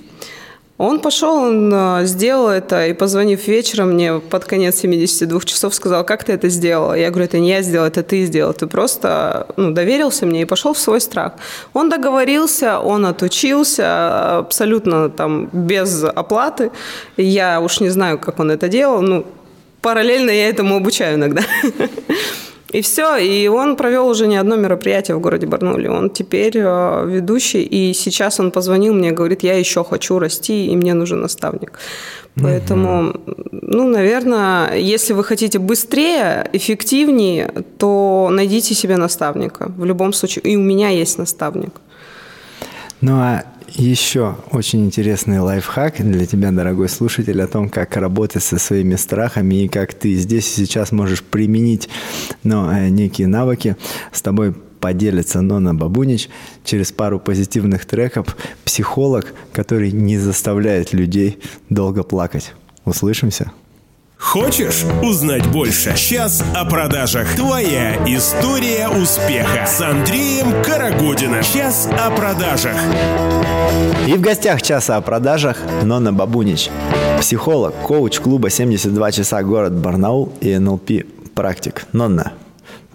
Он 0.80 1.00
пошел, 1.00 1.36
он 1.36 1.72
э, 1.74 2.06
сделал 2.06 2.50
это, 2.50 2.88
и 2.88 2.94
позвонив 2.94 3.48
вечером 3.48 3.92
мне 3.92 4.20
под 4.20 4.46
конец 4.46 4.78
72 4.78 5.40
часов, 5.42 5.76
сказал, 5.76 6.04
как 6.04 6.24
ты 6.24 6.34
это 6.34 6.50
сделал? 6.50 6.96
Я 6.96 7.10
говорю, 7.10 7.26
это 7.26 7.38
не 7.38 7.50
я 7.50 7.62
сделал, 7.62 7.86
это 7.86 8.02
ты 8.02 8.26
сделал. 8.26 8.54
Ты 8.54 8.66
просто 8.66 9.48
ну, 9.56 9.72
доверился 9.72 10.26
мне 10.26 10.42
и 10.42 10.46
пошел 10.46 10.74
в 10.74 10.80
свой 10.80 11.00
страх. 11.00 11.34
Он 11.74 11.90
договорился, 11.90 12.80
он 12.80 13.06
отучился 13.06 14.40
абсолютно 14.40 15.10
там 15.10 15.48
без 15.54 16.04
оплаты. 16.04 16.72
Я 17.18 17.62
уж 17.62 17.80
не 17.80 17.90
знаю, 17.90 18.18
как 18.18 18.40
он 18.40 18.50
это 18.50 18.68
делал, 18.68 19.02
ну, 19.02 19.26
параллельно 19.82 20.32
я 20.32 20.50
этому 20.50 20.76
обучаю 20.76 21.16
иногда. 21.16 21.44
И 22.74 22.82
все, 22.82 23.18
и 23.18 23.48
он 23.48 23.76
провел 23.76 24.08
уже 24.08 24.28
не 24.28 24.36
одно 24.36 24.56
мероприятие 24.56 25.16
в 25.16 25.20
городе 25.20 25.46
Барнуле. 25.46 25.90
Он 25.90 26.10
теперь 26.10 26.58
э, 26.58 27.06
ведущий, 27.08 27.62
и 27.62 27.94
сейчас 27.94 28.40
он 28.40 28.52
позвонил 28.52 28.94
мне, 28.94 29.12
говорит, 29.12 29.44
я 29.44 29.60
еще 29.60 29.84
хочу 29.84 30.20
расти, 30.20 30.68
и 30.68 30.76
мне 30.76 30.94
нужен 30.94 31.22
наставник. 31.22 31.80
Поэтому, 32.36 33.10
угу. 33.10 33.36
ну, 33.52 33.88
наверное, 33.88 34.76
если 34.76 35.14
вы 35.14 35.24
хотите 35.24 35.60
быстрее, 35.60 36.50
эффективнее, 36.54 37.52
то 37.78 38.30
найдите 38.32 38.74
себе 38.74 38.98
наставника. 38.98 39.72
В 39.78 39.86
любом 39.86 40.14
случае, 40.14 40.42
и 40.54 40.58
у 40.58 40.62
меня 40.62 40.90
есть 40.90 41.20
наставник. 41.20 41.74
Ну 43.02 43.20
а 43.20 43.44
еще 43.76 44.38
очень 44.52 44.86
интересный 44.86 45.40
лайфхак 45.40 45.96
для 45.98 46.26
тебя, 46.26 46.52
дорогой 46.52 46.90
слушатель, 46.90 47.42
о 47.42 47.48
том, 47.48 47.70
как 47.70 47.98
работать 47.98 48.44
со 48.44 48.60
своими 48.60 48.96
страхами 48.96 49.64
и 49.64 49.68
как 49.68 49.94
ты 49.94 50.14
здесь 50.16 50.48
и 50.52 50.66
сейчас 50.66 50.92
можешь 50.92 51.24
применить 51.24 51.90
ну, 52.44 52.70
э, 52.70 52.90
некие 52.90 53.28
навыки. 53.28 53.76
С 54.12 54.22
тобой 54.22 54.54
поделится 54.54 55.42
Нона 55.42 55.74
Бабунич 55.74 56.30
через 56.64 56.92
пару 56.92 57.20
позитивных 57.20 57.86
треков 57.86 58.36
«Психолог, 58.66 59.34
который 59.54 59.92
не 59.92 60.18
заставляет 60.18 60.94
людей 60.94 61.40
долго 61.70 62.04
плакать». 62.04 62.54
Услышимся! 62.86 63.52
Хочешь 64.24 64.86
узнать 65.04 65.46
больше? 65.52 65.94
Сейчас 65.98 66.42
о 66.56 66.64
продажах. 66.64 67.36
Твоя 67.36 67.96
история 68.08 68.88
успеха 68.88 69.68
с 69.68 69.82
Андреем 69.82 70.64
Карагодиным. 70.64 71.44
Сейчас 71.44 71.88
о 71.92 72.10
продажах. 72.10 72.74
И 74.08 74.14
в 74.14 74.22
гостях 74.22 74.62
часа 74.62 74.96
о 74.96 75.02
продажах 75.02 75.58
Нона 75.84 76.14
Бабунич, 76.14 76.70
психолог, 77.20 77.76
коуч 77.84 78.22
клуба 78.22 78.50
72 78.50 79.12
часа 79.12 79.44
город 79.44 79.74
Барнаул 79.74 80.32
и 80.40 80.58
НЛП 80.58 81.04
практик. 81.36 81.86
Нонна, 81.92 82.32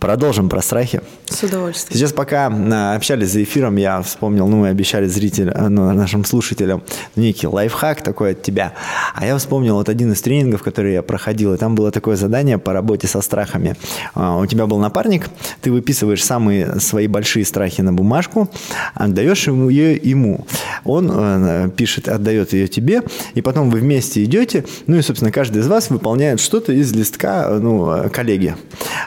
Продолжим 0.01 0.49
про 0.49 0.63
страхи. 0.63 1.01
С 1.27 1.43
удовольствием. 1.43 1.99
Сейчас 1.99 2.13
пока 2.13 2.47
а, 2.47 2.95
общались 2.95 3.31
за 3.31 3.43
эфиром, 3.43 3.77
я 3.77 4.01
вспомнил, 4.03 4.47
ну, 4.47 4.59
мы 4.59 4.69
обещали 4.69 5.07
зрителям, 5.07 5.75
ну, 5.75 5.93
нашим 5.93 6.25
слушателям 6.25 6.83
некий 7.17 7.49
лайфхак 7.49 8.03
такой 8.03 8.33
от 8.33 8.43
тебя. 8.43 8.75
А 9.15 9.27
я 9.27 9.37
вспомнил 9.37 9.75
вот 9.75 9.89
один 9.89 10.13
из 10.13 10.23
тренингов, 10.23 10.63
который 10.63 10.93
я 10.93 11.03
проходил, 11.03 11.53
и 11.55 11.57
там 11.57 11.75
было 11.75 11.91
такое 11.91 12.17
задание 12.17 12.59
по 12.59 12.73
работе 12.73 13.09
со 13.09 13.21
страхами. 13.21 13.77
А, 14.15 14.39
у 14.39 14.47
тебя 14.47 14.67
был 14.67 14.79
напарник, 14.79 15.29
ты 15.63 15.73
выписываешь 15.73 16.25
самые 16.25 16.79
свои 16.81 17.09
большие 17.09 17.45
страхи 17.45 17.81
на 17.81 17.93
бумажку, 17.93 18.49
отдаешь 18.95 19.49
ему 19.49 19.69
ее 19.69 19.97
ему. 19.97 20.47
Он 20.85 21.71
пишет, 21.77 22.09
отдает 22.09 22.53
ее 22.53 22.69
тебе, 22.69 23.03
и 23.35 23.43
потом 23.43 23.71
вы 23.71 23.81
вместе 23.81 24.23
идете, 24.25 24.65
ну 24.87 24.97
и, 24.97 25.03
собственно, 25.03 25.33
каждый 25.33 25.61
из 25.63 25.67
вас 25.67 25.91
выполняет 25.91 26.41
что-то 26.41 26.73
из 26.73 26.93
листка, 26.93 27.59
ну, 27.61 28.09
коллеги. 28.13 28.55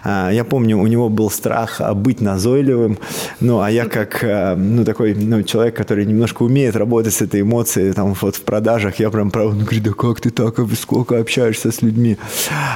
А, 0.03 0.29
я 0.31 0.43
помню, 0.43 0.80
у 0.81 0.87
него 0.87 1.09
был 1.09 1.29
страх 1.29 1.81
быть 1.95 2.21
назойливым, 2.21 2.97
ну, 3.39 3.61
а 3.61 3.69
я 3.69 3.85
как, 3.85 4.23
э, 4.23 4.55
ну, 4.55 4.83
такой, 4.83 5.13
ну, 5.13 5.43
человек, 5.43 5.75
который 5.75 6.05
немножко 6.05 6.43
умеет 6.43 6.75
работать 6.75 7.13
с 7.13 7.21
этой 7.21 7.41
эмоцией, 7.41 7.93
там, 7.93 8.15
вот 8.19 8.35
в 8.35 8.41
продажах, 8.41 8.99
я 8.99 9.09
прям, 9.09 9.31
правда, 9.31 9.55
ну, 9.55 9.61
говорю, 9.61 9.81
да 9.83 9.91
как 9.91 10.21
ты 10.21 10.29
так, 10.29 10.59
а 10.59 10.67
сколько 10.75 11.19
общаешься 11.19 11.71
с 11.71 11.81
людьми? 11.81 12.17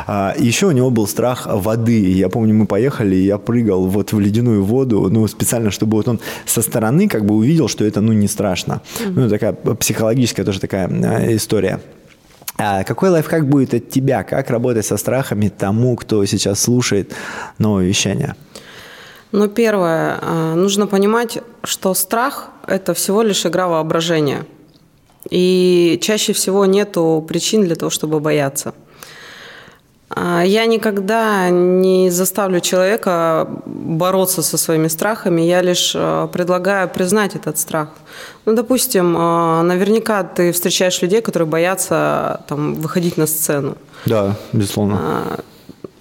А, 0.08 0.36
еще 0.38 0.68
у 0.68 0.72
него 0.72 0.90
был 0.90 1.08
страх 1.08 1.48
воды, 1.50 2.12
я 2.12 2.30
помню, 2.30 2.54
мы 2.54 2.66
поехали, 2.66 3.16
и 3.16 3.26
я 3.26 3.38
прыгал 3.38 3.88
вот 3.88 4.14
в 4.14 4.20
ледяную 4.20 4.64
воду, 4.64 5.08
ну, 5.10 5.28
специально, 5.28 5.72
чтобы 5.72 5.98
вот 5.98 6.08
он 6.08 6.20
со 6.46 6.62
стороны 6.62 7.08
как 7.08 7.26
бы 7.26 7.36
увидел, 7.36 7.68
что 7.68 7.86
это, 7.86 8.02
ну, 8.02 8.14
не 8.14 8.28
страшно. 8.28 8.82
Ну, 9.04 9.30
такая 9.30 9.54
психологическая 9.54 10.46
тоже 10.46 10.60
такая 10.60 10.88
э, 10.88 11.36
история. 11.36 11.80
А 12.58 12.84
какой 12.84 13.10
лайфхак 13.10 13.48
будет 13.48 13.74
от 13.74 13.90
тебя? 13.90 14.24
Как 14.24 14.50
работать 14.50 14.86
со 14.86 14.98
страхами 14.98 15.50
тому, 15.50 15.96
кто 15.96 16.24
сейчас 16.26 16.62
слушает 16.62 17.14
новое 17.58 17.86
вещание? 17.86 18.36
Ну, 19.32 19.50
первое, 19.50 20.18
а, 20.22 20.56
нужно 20.56 20.88
понимать, 20.88 21.40
что 21.64 21.94
страх– 21.94 22.50
это 22.68 22.94
всего 22.94 23.22
лишь 23.22 23.46
игра 23.46 23.68
воображения. 23.68 24.46
И 25.30 26.00
чаще 26.02 26.32
всего 26.34 26.66
нету 26.66 27.26
причин 27.28 27.64
для 27.66 27.76
того, 27.76 27.90
чтобы 27.90 28.20
бояться– 28.20 28.74
я 30.16 30.66
никогда 30.68 31.50
не 31.50 32.12
заставлю 32.12 32.60
человека 32.60 33.48
бороться 33.66 34.42
со 34.44 34.58
своими 34.58 34.88
страхами, 34.88 35.42
я 35.42 35.62
лишь 35.62 35.94
э, 35.96 36.28
предлагаю 36.32 36.88
признать 36.90 37.36
этот 37.36 37.58
страх. 37.58 37.90
Ну, 38.46 38.54
допустим, 38.54 39.18
э, 39.18 39.62
наверняка 39.64 40.24
ты 40.24 40.52
встречаешь 40.52 41.02
людей, 41.02 41.22
которые 41.22 41.48
боятся 41.48 42.42
там, 42.48 42.76
выходить 42.76 43.18
на 43.18 43.26
сцену. 43.26 43.78
Да, 44.06 44.36
безусловно. 44.54 45.00
А, 45.02 45.40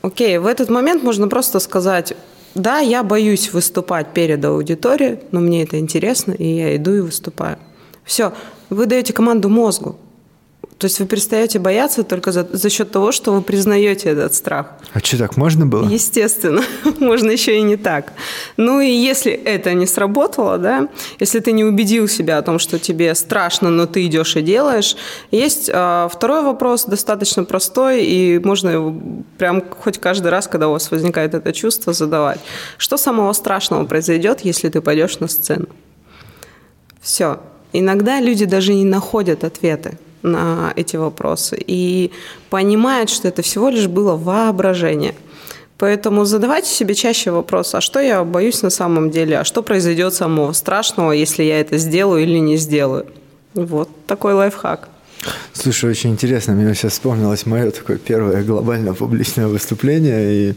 окей, 0.03 0.39
в 0.39 0.47
этот 0.47 0.69
момент 0.69 1.03
можно 1.03 1.29
просто 1.29 1.59
сказать, 1.59 2.15
да, 2.55 2.79
я 2.79 3.03
боюсь 3.03 3.53
выступать 3.53 4.09
перед 4.13 4.45
аудиторией, 4.45 5.19
но 5.33 5.41
мне 5.41 5.63
это 5.63 5.79
интересно, 5.79 6.33
и 6.33 6.47
я 6.47 6.77
иду 6.77 6.93
и 6.93 7.01
выступаю. 7.01 7.57
Все, 8.05 8.33
вы 8.69 8.87
даете 8.87 9.13
команду 9.13 9.49
мозгу. 9.49 9.97
То 10.85 10.87
есть 10.87 11.01
вы 11.01 11.07
перестаете 11.07 11.59
бояться 11.59 12.03
только 12.03 12.31
за, 12.31 12.47
за 12.53 12.69
счет 12.69 12.91
того, 12.91 13.11
что 13.11 13.33
вы 13.33 13.41
признаете 13.41 14.11
этот 14.11 14.35
страх. 14.35 14.75
А 14.93 14.99
что, 15.01 15.17
так 15.17 15.39
можно 15.39 15.65
было? 15.65 15.89
Естественно, 15.89 16.63
можно 17.01 17.31
еще 17.31 17.57
и 17.57 17.63
не 17.63 17.79
так. 17.79 18.13
Ну 18.59 18.81
и 18.81 18.91
если 18.91 19.33
это 19.33 19.73
не 19.73 19.87
сработало, 19.87 20.59
да, 20.59 20.91
если 21.19 21.41
ты 21.41 21.53
не 21.53 21.65
убедил 21.65 22.07
себя 22.07 22.37
о 22.37 22.43
том, 22.43 22.59
что 22.59 22.79
тебе 22.79 23.15
страшно, 23.15 23.71
но 23.71 23.87
ты 23.87 24.05
идешь 24.05 24.37
и 24.37 24.43
делаешь, 24.43 24.95
есть 25.31 25.71
а, 25.73 26.11
второй 26.13 26.43
вопрос, 26.43 26.85
достаточно 26.85 27.45
простой, 27.45 28.05
и 28.05 28.39
можно 28.45 28.69
его 28.69 28.95
прям 29.39 29.63
хоть 29.63 29.97
каждый 29.97 30.29
раз, 30.29 30.49
когда 30.49 30.69
у 30.69 30.73
вас 30.73 30.91
возникает 30.91 31.33
это 31.33 31.55
чувство, 31.55 31.95
задавать. 31.95 32.41
Что 32.77 32.99
самого 32.99 33.33
страшного 33.33 33.87
произойдет, 33.87 34.41
если 34.43 34.69
ты 34.69 34.83
пойдешь 34.83 35.19
на 35.19 35.29
сцену? 35.29 35.69
Все. 37.01 37.41
Иногда 37.73 38.21
люди 38.21 38.45
даже 38.45 38.75
не 38.75 38.85
находят 38.85 39.45
ответы 39.45 39.97
на 40.25 40.73
эти 40.75 40.97
вопросы 40.97 41.57
и 41.65 42.11
понимает, 42.51 43.11
что 43.11 43.29
это 43.29 43.43
всего 43.43 43.69
лишь 43.69 43.87
было 43.87 44.17
воображение. 44.17 45.15
Поэтому 45.79 46.25
задавайте 46.25 46.71
себе 46.71 46.95
чаще 46.95 47.31
вопрос, 47.31 47.75
а 47.75 47.81
что 47.81 48.01
я 48.01 48.25
боюсь 48.25 48.63
на 48.63 48.71
самом 48.71 49.11
деле, 49.11 49.39
а 49.39 49.45
что 49.45 49.63
произойдет 49.63 50.15
самого 50.15 50.53
страшного, 50.53 51.13
если 51.13 51.43
я 51.43 51.61
это 51.61 51.79
сделаю 51.79 52.23
или 52.23 52.39
не 52.39 52.57
сделаю. 52.57 53.07
Вот 53.55 53.89
такой 54.07 54.35
лайфхак. 54.35 54.89
Слушай, 55.53 55.91
очень 55.91 56.11
интересно, 56.11 56.55
мне 56.55 56.75
сейчас 56.75 56.93
вспомнилось 56.93 57.47
мое 57.47 57.71
такое 57.71 57.99
первое 57.99 58.43
глобальное 58.43 58.93
публичное 58.93 59.47
выступление, 59.47 60.51
и 60.51 60.55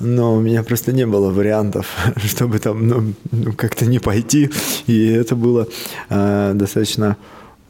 но 0.00 0.34
у 0.34 0.40
меня 0.40 0.62
просто 0.62 0.92
не 0.92 1.06
было 1.06 1.30
вариантов, 1.30 1.86
чтобы 2.16 2.58
там 2.58 2.88
ну, 2.88 3.12
ну, 3.30 3.52
как-то 3.52 3.86
не 3.86 3.98
пойти, 3.98 4.50
и 4.86 5.08
это 5.08 5.36
было 5.36 5.68
э, 6.08 6.52
достаточно 6.54 7.16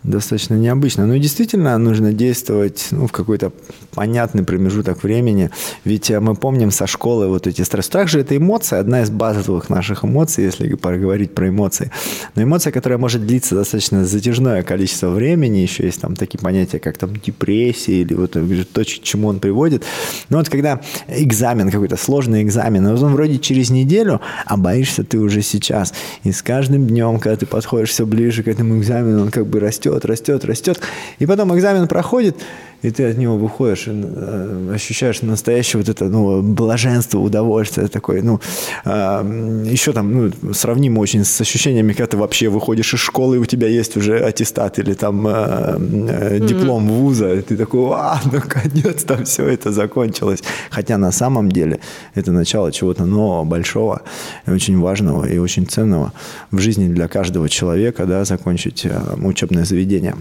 достаточно 0.02 0.54
необычно. 0.54 1.06
Но 1.06 1.16
действительно 1.18 1.76
нужно 1.76 2.12
действовать 2.12 2.88
ну, 2.90 3.06
в 3.06 3.12
какой-то 3.12 3.52
понятный 3.92 4.42
промежуток 4.44 5.02
времени. 5.02 5.50
Ведь 5.84 6.10
э, 6.10 6.20
мы 6.20 6.34
помним 6.34 6.70
со 6.70 6.86
школы 6.86 7.28
вот 7.28 7.46
эти 7.46 7.62
стрессы. 7.62 7.90
Также 7.90 8.20
это 8.20 8.36
эмоция, 8.36 8.80
одна 8.80 9.02
из 9.02 9.10
базовых 9.10 9.68
наших 9.68 10.04
эмоций, 10.04 10.44
если 10.44 10.74
поговорить 10.74 11.34
про 11.34 11.48
эмоции. 11.48 11.90
Но 12.34 12.42
эмоция, 12.42 12.72
которая 12.72 12.98
может 12.98 13.26
длиться 13.26 13.54
достаточно 13.54 14.06
затяжное 14.06 14.62
количество 14.62 15.10
времени. 15.10 15.58
Еще 15.58 15.84
есть 15.84 16.00
там 16.00 16.16
такие 16.16 16.38
понятия, 16.38 16.78
как 16.78 16.96
там 16.96 17.14
депрессия 17.14 18.00
или 18.00 18.14
вот 18.14 18.36
э, 18.36 18.64
то, 18.72 18.82
к 18.82 18.86
чему 18.86 19.28
он 19.28 19.38
приводит. 19.38 19.84
Но 20.30 20.38
вот 20.38 20.48
когда 20.48 20.80
экзамен 21.08 21.70
какой-то, 21.70 21.96
сложный 21.96 22.42
экзамен, 22.42 22.88
вот 22.88 23.02
он 23.02 23.12
вроде 23.12 23.38
через 23.38 23.68
неделю, 23.68 24.22
а 24.46 24.56
боишься 24.56 25.04
ты 25.04 25.18
уже 25.18 25.42
сейчас. 25.42 25.92
И 26.24 26.32
с 26.32 26.42
каждым 26.42 26.86
днем, 26.86 27.18
когда 27.18 27.36
ты 27.36 27.44
подходишь 27.44 27.90
все 27.90 28.06
ближе 28.06 28.42
к 28.42 28.48
этому 28.48 28.78
экзамену, 28.78 29.22
он 29.22 29.30
как 29.30 29.46
бы 29.46 29.60
растет 29.60 29.89
растет, 29.98 30.04
растет, 30.04 30.44
растет. 30.44 30.80
И 31.18 31.26
потом 31.26 31.54
экзамен 31.54 31.88
проходит, 31.88 32.36
и 32.82 32.90
ты 32.90 33.10
от 33.10 33.18
него 33.18 33.36
выходишь 33.36 33.88
и 33.88 33.90
э, 33.92 34.72
ощущаешь 34.74 35.22
настоящее 35.22 35.80
вот 35.80 35.88
это, 35.88 36.06
ну, 36.06 36.42
блаженство, 36.42 37.18
удовольствие 37.18 37.88
такое, 37.88 38.22
ну, 38.22 38.40
э, 38.84 39.64
еще 39.70 39.92
там, 39.92 40.12
ну, 40.12 40.54
сравнимо 40.54 41.00
очень 41.00 41.24
с 41.24 41.40
ощущениями, 41.40 41.92
когда 41.92 42.06
ты 42.06 42.16
вообще 42.16 42.48
выходишь 42.48 42.94
из 42.94 43.00
школы, 43.00 43.36
и 43.36 43.38
у 43.38 43.44
тебя 43.44 43.68
есть 43.68 43.96
уже 43.96 44.18
аттестат 44.18 44.78
или 44.78 44.94
там 44.94 45.26
э, 45.26 45.76
э, 46.08 46.38
диплом 46.40 46.88
mm-hmm. 46.88 46.92
вуза, 46.92 47.34
и 47.34 47.42
ты 47.42 47.56
такой, 47.56 47.90
а, 47.92 48.20
наконец-то 48.32 49.24
все 49.24 49.46
это 49.46 49.72
закончилось. 49.72 50.42
Хотя 50.70 50.98
на 50.98 51.12
самом 51.12 51.50
деле 51.50 51.80
это 52.14 52.32
начало 52.32 52.72
чего-то 52.72 53.04
нового, 53.04 53.44
большого, 53.44 54.02
очень 54.46 54.78
важного 54.78 55.26
и 55.26 55.38
очень 55.38 55.66
ценного 55.66 56.12
в 56.50 56.58
жизни 56.58 56.88
для 56.88 57.08
каждого 57.08 57.48
человека, 57.48 58.06
да, 58.06 58.24
закончить 58.24 58.86
э, 58.86 59.00
учебное 59.22 59.64
заведение. 59.64 60.14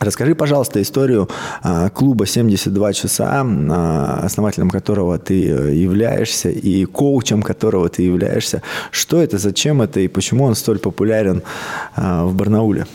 Расскажи, 0.00 0.34
пожалуйста, 0.34 0.80
историю 0.80 1.28
а, 1.62 1.90
клуба 1.90 2.24
«72 2.24 2.92
часа», 2.94 3.44
а, 3.44 4.20
основателем 4.24 4.70
которого 4.70 5.18
ты 5.18 5.46
э, 5.46 5.74
являешься 5.74 6.48
и 6.48 6.86
коучем 6.86 7.42
которого 7.42 7.90
ты 7.90 8.04
являешься. 8.04 8.62
Что 8.90 9.20
это, 9.20 9.36
зачем 9.36 9.82
это 9.82 10.00
и 10.00 10.08
почему 10.08 10.44
он 10.44 10.54
столь 10.54 10.78
популярен 10.78 11.42
а, 11.96 12.24
в 12.24 12.34
Барнауле? 12.34 12.86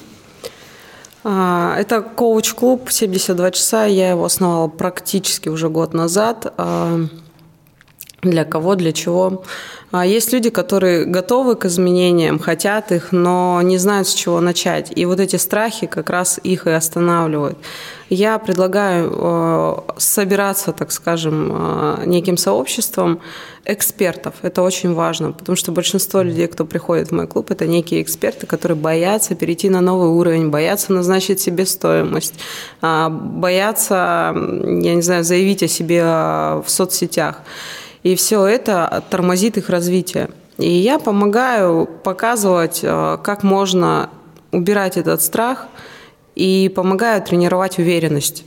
Это 1.23 2.03
коуч-клуб 2.15 2.89
«72 2.89 3.51
часа». 3.51 3.85
Я 3.85 4.09
его 4.09 4.25
основала 4.25 4.67
практически 4.67 5.49
уже 5.49 5.69
год 5.69 5.93
назад. 5.93 6.53
Для 8.21 8.45
кого, 8.45 8.75
для 8.75 8.91
чего? 8.91 9.43
А 9.91 10.05
есть 10.05 10.33
люди, 10.33 10.49
которые 10.49 11.05
готовы 11.05 11.55
к 11.55 11.65
изменениям, 11.65 12.39
хотят 12.39 12.91
их, 12.91 13.11
но 13.11 13.61
не 13.61 13.77
знают, 13.77 14.07
с 14.07 14.13
чего 14.13 14.41
начать. 14.41 14.91
И 14.95 15.05
вот 15.05 15.19
эти 15.19 15.35
страхи 15.37 15.87
как 15.87 16.09
раз 16.09 16.39
их 16.43 16.67
и 16.67 16.71
останавливают. 16.71 17.57
Я 18.09 18.37
предлагаю 18.37 19.11
э, 19.11 19.75
собираться, 19.97 20.73
так 20.73 20.91
скажем, 20.91 21.51
э, 21.51 22.03
неким 22.05 22.37
сообществом 22.37 23.19
экспертов. 23.63 24.35
Это 24.41 24.61
очень 24.61 24.93
важно, 24.93 25.31
потому 25.31 25.55
что 25.55 25.71
большинство 25.71 26.21
людей, 26.21 26.47
кто 26.47 26.65
приходит 26.65 27.09
в 27.09 27.11
мой 27.13 27.27
клуб, 27.27 27.49
это 27.51 27.65
некие 27.65 28.01
эксперты, 28.01 28.45
которые 28.45 28.77
боятся 28.77 29.33
перейти 29.33 29.69
на 29.69 29.81
новый 29.81 30.09
уровень, 30.09 30.49
боятся 30.49 30.93
назначить 30.93 31.39
себе 31.39 31.65
стоимость, 31.65 32.35
а, 32.81 33.09
боятся, 33.09 34.33
я 34.35 34.95
не 34.95 35.01
знаю, 35.01 35.23
заявить 35.23 35.63
о 35.63 35.67
себе 35.67 36.03
в 36.03 36.65
соцсетях. 36.67 37.41
И 38.05 38.15
все 38.15 38.45
это 38.45 39.03
тормозит 39.09 39.57
их 39.57 39.69
развитие. 39.69 40.29
И 40.59 40.69
я 40.69 40.99
помогаю 40.99 41.87
показывать, 41.87 42.81
э, 42.83 43.17
как 43.23 43.41
можно 43.41 44.11
убирать 44.51 44.95
этот 44.95 45.23
страх 45.23 45.65
и 46.35 46.71
помогаю 46.75 47.23
тренировать 47.23 47.79
уверенность. 47.79 48.45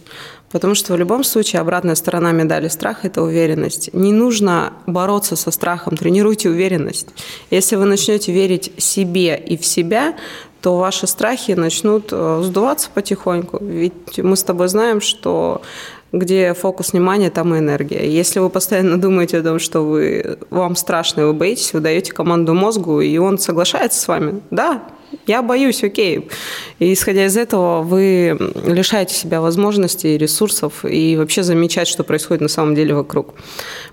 Потому 0.52 0.76
что 0.76 0.92
в 0.92 0.96
любом 0.96 1.24
случае 1.24 1.60
обратная 1.60 1.96
сторона 1.96 2.30
медали 2.30 2.68
страха– 2.68 3.00
это 3.08 3.20
уверенность. 3.20 3.92
Не 3.92 4.12
нужно 4.12 4.74
бороться 4.86 5.34
со 5.34 5.50
страхом, 5.50 5.96
тренируйте 5.96 6.48
уверенность. 6.50 7.08
Если 7.50 7.74
вы 7.74 7.84
начнете 7.84 8.32
верить 8.32 8.70
себе 8.78 9.36
и 9.36 9.56
в 9.56 9.66
себя, 9.66 10.14
то 10.60 10.76
ваши 10.78 11.08
страхи 11.08 11.52
начнут 11.52 12.10
э, 12.12 12.42
сдуваться 12.44 12.90
потихоньку. 12.94 13.58
Ведь 13.60 14.18
мы 14.18 14.36
с 14.36 14.44
тобой 14.44 14.68
знаем, 14.68 15.00
что 15.00 15.62
где 16.12 16.54
фокус 16.54 16.92
внимания, 16.92 17.30
там 17.30 17.54
и 17.54 17.58
энергия. 17.58 18.08
Если 18.08 18.40
вы 18.40 18.50
постоянно 18.50 18.96
думаете 19.00 19.38
о 19.38 19.42
том, 19.42 19.58
что 19.58 19.80
вы, 19.80 20.38
вам 20.50 20.76
страшно 20.76 21.26
вы 21.26 21.32
боитесь, 21.32 21.72
вы 21.72 21.80
даете 21.80 22.12
команду 22.12 22.54
мозгу, 22.54 23.00
и 23.00 23.16
он 23.18 23.38
соглашается 23.38 24.00
с 24.00 24.08
вами. 24.08 24.40
Да, 24.50 24.82
я 25.26 25.42
боюсь, 25.42 25.82
окей. 25.84 26.28
И 26.78 26.92
исходя 26.92 27.26
из 27.26 27.36
этого, 27.36 27.82
вы 27.82 28.36
лишаете 28.64 29.14
себя 29.14 29.40
возможностей, 29.40 30.18
ресурсов 30.18 30.84
и 30.84 31.16
вообще 31.16 31.42
замечать, 31.42 31.88
что 31.88 32.04
происходит 32.04 32.42
на 32.42 32.48
самом 32.48 32.74
деле 32.74 32.94
вокруг. 32.94 33.34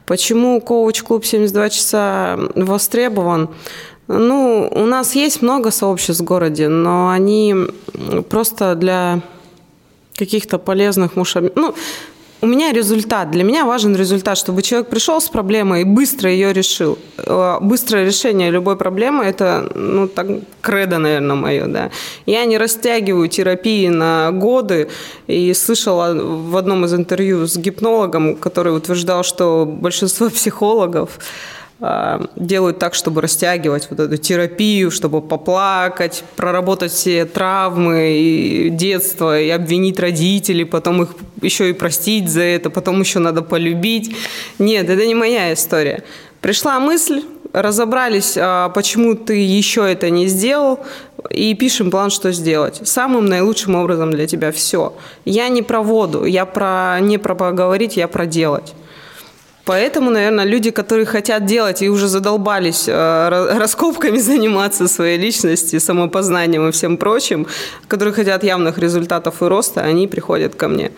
Почему 0.06 0.60
коуч-клуб 0.62 1.26
72 1.26 1.70
часа 1.70 2.40
востребован? 2.56 3.50
Ну, 4.08 4.70
у 4.72 4.86
нас 4.86 5.16
есть 5.16 5.42
много 5.42 5.72
сообществ 5.72 6.22
в 6.22 6.26
городе, 6.26 6.68
но 6.68 7.10
они 7.10 7.56
просто 8.30 8.76
для 8.76 9.22
каких-то 10.16 10.58
полезных 10.58 11.16
мушам. 11.16 11.50
Ну, 11.56 11.76
у 12.42 12.48
меня 12.48 12.74
результат. 12.74 13.32
Для 13.32 13.44
меня 13.44 13.66
важен 13.66 13.96
результат, 13.96 14.38
чтобы 14.38 14.62
человек 14.62 14.90
пришел 14.90 15.20
с 15.20 15.30
проблемой 15.30 15.82
и 15.82 15.84
быстро 15.84 16.30
ее 16.30 16.54
решил. 16.54 16.98
Э, 17.18 17.58
быстрое 17.62 18.06
решение 18.06 18.52
любой 18.52 18.76
проблемы– 18.76 19.24
это, 19.26 19.72
ну, 19.76 20.08
так, 20.08 20.28
кредо, 20.62 20.98
наверное, 20.98 21.36
мое, 21.36 21.66
да. 21.66 21.90
Я 22.26 22.46
не 22.46 22.58
растягиваю 22.58 23.30
терапии 23.30 23.88
на 23.88 24.32
годы 24.32 24.90
и 25.28 25.54
слышала 25.54 26.14
в 26.14 26.56
одном 26.58 26.86
из 26.86 26.94
интервью 26.94 27.48
с 27.48 27.58
гипнологом, 27.58 28.36
который 28.36 28.76
утверждал, 28.76 29.24
что 29.24 29.66
большинство 29.66 30.30
психологов 30.40 31.20
делают 31.80 32.80
так, 32.80 32.94
чтобы 32.94 33.22
растягивать 33.22 33.88
вот 33.90 34.00
эту 34.00 34.18
терапию, 34.18 34.92
чтобы 34.92 35.22
поплакать, 35.22 36.24
проработать 36.38 36.92
все 36.92 37.26
травмы 37.26 38.18
и 38.18 38.70
детства, 38.70 39.40
и 39.40 39.50
обвинить 39.50 40.00
родителей, 40.00 40.64
потом 40.64 41.04
их 41.04 41.10
еще 41.42 41.70
и 41.70 41.74
простить 41.74 42.30
за 42.30 42.44
это, 42.44 42.70
потом 42.70 43.02
еще 43.02 43.20
надо 43.20 43.42
полюбить. 43.42 44.16
Нет, 44.58 44.90
это 44.90 45.06
не 45.06 45.16
моя 45.16 45.54
история. 45.54 46.04
Пришла 46.40 46.80
мысль, 46.80 47.24
разобрались, 47.52 48.38
а, 48.38 48.70
почему 48.70 49.16
ты 49.16 49.36
еще 49.36 49.92
это 49.92 50.10
не 50.10 50.28
сделал, 50.28 50.80
и 51.30 51.54
пишем 51.56 51.92
план, 51.92 52.10
что 52.10 52.32
сделать. 52.32 52.82
Самым 52.84 53.26
наилучшим 53.26 53.76
образом 53.76 54.12
для 54.12 54.28
тебя 54.28 54.52
все. 54.52 54.94
Я 55.26 55.50
не 55.50 55.62
про 55.62 55.82
воду, 55.82 56.26
я 56.26 56.46
про 56.46 57.00
не 57.02 57.18
про 57.18 57.36
поговорить, 57.36 57.98
я 57.98 58.08
про 58.08 58.26
делать. 58.26 58.74
Поэтому, 59.66 60.12
наверное, 60.12 60.46
люди, 60.46 60.70
которые 60.70 61.06
хотят 61.06 61.46
делать 61.46 61.82
и 61.82 61.90
уже 61.90 62.08
задолбались 62.08 62.88
э, 62.88 63.56
раскопками 63.58 64.18
заниматься 64.20 64.88
своей 64.88 65.18
личности, 65.18 65.80
самопознанием 65.80 66.68
и 66.68 66.72
всем 66.72 66.98
прочим, 66.98 67.48
которые 67.88 68.14
хотят 68.14 68.44
явных 68.44 68.78
результатов 68.78 69.42
и 69.42 69.46
роста, 69.46 69.82
они 69.82 70.08
приходят 70.08 70.56
ко 70.56 70.68
мне. 70.68 70.92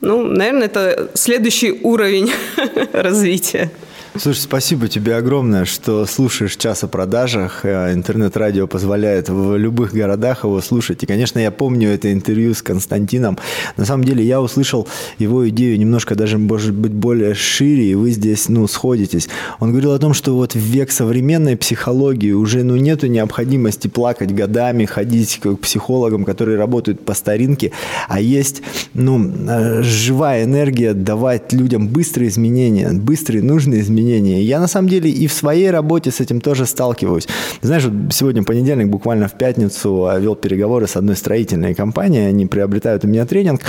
Ну, 0.00 0.24
наверное, 0.24 0.66
это 0.66 1.10
следующий 1.14 1.80
уровень 1.82 2.32
развития. 2.92 3.70
Слушай, 4.18 4.40
спасибо 4.40 4.88
тебе 4.88 5.14
огромное, 5.16 5.66
что 5.66 6.06
слушаешь 6.06 6.56
час 6.56 6.82
о 6.82 6.88
продажах. 6.88 7.64
Э, 7.64 7.92
интернет-радио 7.92 8.66
позволяет 8.66 9.28
в 9.28 9.56
любых 9.56 9.92
городах 9.92 10.44
его 10.44 10.60
слушать. 10.62 11.02
И, 11.02 11.06
конечно, 11.06 11.38
я 11.38 11.50
помню 11.50 11.90
это 11.90 12.10
интервью 12.12 12.54
с 12.54 12.62
Константином. 12.62 13.36
На 13.76 13.84
самом 13.84 14.04
деле, 14.04 14.24
я 14.24 14.40
услышал 14.40 14.88
его 15.18 15.46
идею 15.50 15.78
немножко 15.78 16.14
даже, 16.14 16.38
может 16.38 16.74
быть, 16.74 16.92
более 16.92 17.34
шире, 17.34 17.90
и 17.90 17.94
вы 17.94 18.10
здесь, 18.10 18.48
ну, 18.48 18.66
сходитесь. 18.66 19.28
Он 19.60 19.70
говорил 19.70 19.92
о 19.92 19.98
том, 19.98 20.14
что 20.14 20.34
вот 20.34 20.54
в 20.54 20.58
век 20.58 20.90
современной 20.92 21.56
психологии 21.56 22.32
уже, 22.32 22.62
ну, 22.64 22.76
нету 22.76 23.08
необходимости 23.08 23.88
плакать 23.88 24.34
годами, 24.34 24.86
ходить 24.86 25.40
к 25.42 25.56
психологам, 25.56 26.24
которые 26.24 26.56
работают 26.58 27.04
по 27.04 27.12
старинке, 27.12 27.72
а 28.08 28.20
есть, 28.20 28.62
ну, 28.94 29.30
э, 29.48 29.82
живая 29.82 30.44
энергия 30.44 30.94
давать 30.94 31.52
людям 31.52 31.88
быстрые 31.88 32.30
изменения, 32.30 32.90
быстрые 32.92 33.42
нужные 33.42 33.80
изменения, 33.82 34.05
изменения. 34.06 34.42
Я 34.42 34.60
на 34.60 34.68
самом 34.68 34.88
деле 34.88 35.10
и 35.10 35.26
в 35.26 35.32
своей 35.32 35.70
работе 35.70 36.10
с 36.10 36.20
этим 36.20 36.40
тоже 36.40 36.66
сталкиваюсь. 36.66 37.26
Знаешь, 37.62 37.84
вот 37.84 38.14
сегодня 38.14 38.42
понедельник, 38.42 38.88
буквально 38.88 39.28
в 39.28 39.32
пятницу 39.32 40.08
вел 40.18 40.36
переговоры 40.36 40.86
с 40.86 40.96
одной 40.96 41.16
строительной 41.16 41.74
компанией, 41.74 42.26
они 42.26 42.46
приобретают 42.46 43.04
у 43.04 43.08
меня 43.08 43.26
тренинг, 43.26 43.60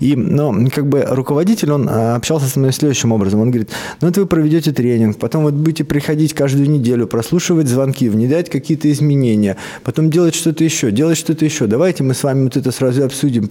и, 0.00 0.16
ну, 0.16 0.68
как 0.74 0.86
бы 0.86 1.04
руководитель, 1.08 1.72
он 1.72 1.88
а, 1.88 2.16
общался 2.16 2.46
со 2.46 2.58
мной 2.58 2.72
следующим 2.72 3.12
образом, 3.12 3.40
он 3.40 3.50
говорит, 3.50 3.70
ну, 4.00 4.08
это 4.08 4.20
вы 4.20 4.26
проведете 4.26 4.72
тренинг, 4.72 5.18
потом 5.18 5.44
вот 5.44 5.54
будете 5.54 5.84
приходить 5.84 6.34
каждую 6.34 6.70
неделю, 6.70 7.06
прослушивать 7.06 7.68
звонки, 7.68 8.08
внедрять 8.08 8.50
какие-то 8.50 8.90
изменения, 8.90 9.56
потом 9.84 10.10
делать 10.10 10.34
что-то 10.34 10.64
еще, 10.64 10.90
делать 10.90 11.18
что-то 11.18 11.44
еще, 11.44 11.66
давайте 11.66 12.02
мы 12.02 12.14
с 12.14 12.22
вами 12.22 12.44
вот 12.44 12.56
это 12.56 12.70
сразу 12.72 13.04
обсудим. 13.04 13.48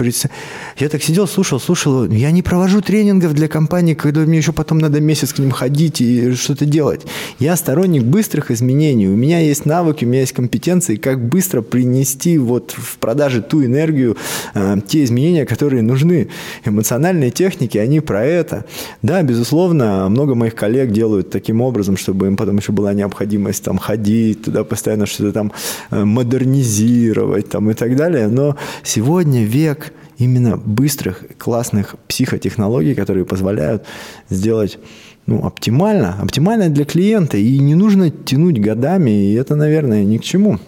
Я 0.77 0.89
так 0.89 1.03
сидел, 1.03 1.27
слушал, 1.27 1.59
слушал, 1.59 2.05
я 2.07 2.31
не 2.31 2.41
провожу 2.41 2.81
тренингов 2.81 3.33
для 3.33 3.47
компании, 3.47 3.93
когда 3.93 4.21
мне 4.21 4.37
еще 4.37 4.51
потом 4.51 4.79
надо 4.79 4.99
месяц 4.99 5.33
к 5.33 5.39
ним 5.39 5.51
ходить 5.51 6.01
и 6.01 6.30
что-то 6.39 6.65
делать. 6.65 7.01
Я 7.39 7.55
сторонник 7.55 8.03
быстрых 8.03 8.51
изменений. 8.51 9.07
У 9.07 9.15
меня 9.15 9.39
есть 9.39 9.65
навыки, 9.65 10.05
у 10.05 10.07
меня 10.07 10.21
есть 10.21 10.33
компетенции, 10.33 10.95
как 10.95 11.23
быстро 11.27 11.61
принести 11.61 12.37
вот 12.37 12.71
в 12.71 12.97
продаже 12.97 13.41
ту 13.41 13.63
энергию, 13.63 14.17
э, 14.53 14.77
те 14.87 15.03
изменения, 15.03 15.45
которые 15.45 15.81
нужны. 15.81 16.29
Эмоциональные 16.65 17.31
техники, 17.31 17.77
они 17.77 17.99
про 17.99 18.25
это. 18.25 18.65
Да, 19.01 19.21
безусловно, 19.23 20.07
много 20.09 20.35
моих 20.35 20.55
коллег 20.55 20.91
делают 20.91 21.29
таким 21.29 21.61
образом, 21.61 21.97
чтобы 21.97 22.27
им 22.27 22.37
потом 22.37 22.57
еще 22.57 22.71
была 22.71 22.93
необходимость 22.93 23.63
там 23.63 23.77
ходить 23.77 24.43
туда, 24.43 24.63
постоянно 24.63 25.05
что-то 25.05 25.31
там 25.31 25.51
э, 25.91 26.03
модернизировать 26.03 27.49
там 27.49 27.69
и 27.69 27.73
так 27.73 27.95
далее. 27.95 28.27
Но 28.27 28.55
сегодня 28.83 29.43
век 29.43 29.93
именно 30.21 30.57
быстрых, 30.57 31.23
классных 31.37 31.95
психотехнологий, 32.07 32.95
которые 32.95 33.25
позволяют 33.25 33.85
сделать 34.29 34.77
ну, 35.25 35.45
оптимально, 35.45 36.17
оптимально 36.21 36.69
для 36.69 36.85
клиента, 36.85 37.37
и 37.37 37.59
не 37.59 37.75
нужно 37.75 38.09
тянуть 38.09 38.59
годами, 38.59 39.11
и 39.11 39.33
это, 39.33 39.55
наверное, 39.55 40.03
ни 40.03 40.17
к 40.17 40.23
чему. 40.23 40.59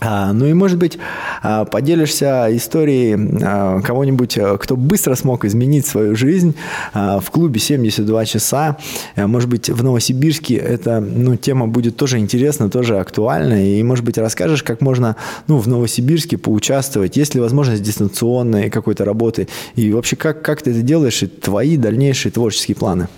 А, 0.00 0.32
ну 0.32 0.46
и, 0.46 0.52
может 0.52 0.78
быть, 0.78 0.96
а, 1.42 1.64
поделишься 1.64 2.46
историей 2.50 3.16
а, 3.42 3.80
кого-нибудь, 3.80 4.38
а, 4.38 4.56
кто 4.56 4.76
быстро 4.76 5.16
смог 5.16 5.44
изменить 5.44 5.86
свою 5.86 6.14
жизнь 6.14 6.54
а, 6.94 7.18
в 7.18 7.30
клубе 7.32 7.58
72 7.58 8.24
часа. 8.24 8.76
А, 9.16 9.26
может 9.26 9.48
быть, 9.48 9.68
в 9.68 9.82
Новосибирске 9.82 10.54
эта 10.54 11.00
ну, 11.00 11.34
тема 11.34 11.66
будет 11.66 11.96
тоже 11.96 12.18
интересна, 12.18 12.70
тоже 12.70 13.00
актуальна. 13.00 13.76
И, 13.76 13.82
может 13.82 14.04
быть, 14.04 14.18
расскажешь, 14.18 14.62
как 14.62 14.80
можно 14.82 15.16
ну, 15.48 15.58
в 15.58 15.66
Новосибирске 15.66 16.38
поучаствовать, 16.38 17.16
есть 17.16 17.34
ли 17.34 17.40
возможность 17.40 17.82
дистанционной 17.82 18.70
какой-то 18.70 19.04
работы, 19.04 19.48
и 19.74 19.92
вообще 19.92 20.14
как, 20.14 20.42
как 20.42 20.62
ты 20.62 20.70
это 20.70 20.82
делаешь, 20.82 21.24
и 21.24 21.26
твои 21.26 21.76
дальнейшие 21.76 22.30
творческие 22.30 22.76
планы. 22.76 23.08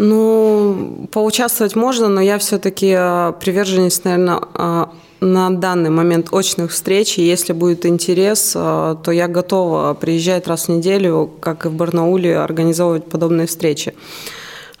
Ну, 0.00 1.08
поучаствовать 1.10 1.74
можно, 1.74 2.06
но 2.06 2.20
я 2.20 2.38
все-таки 2.38 2.94
э, 2.96 3.32
приверженец, 3.40 4.04
наверное, 4.04 4.40
э, 4.54 4.84
на 5.20 5.50
данный 5.50 5.90
момент 5.90 6.28
очных 6.32 6.70
встреч. 6.70 7.18
И 7.18 7.22
если 7.22 7.52
будет 7.52 7.84
интерес, 7.84 8.52
э, 8.54 8.96
то 9.02 9.10
я 9.10 9.26
готова 9.26 9.94
приезжать 9.94 10.46
раз 10.46 10.66
в 10.66 10.68
неделю, 10.68 11.28
как 11.40 11.66
и 11.66 11.68
в 11.68 11.72
Барнауле, 11.72 12.38
организовывать 12.38 13.06
подобные 13.06 13.48
встречи. 13.48 13.94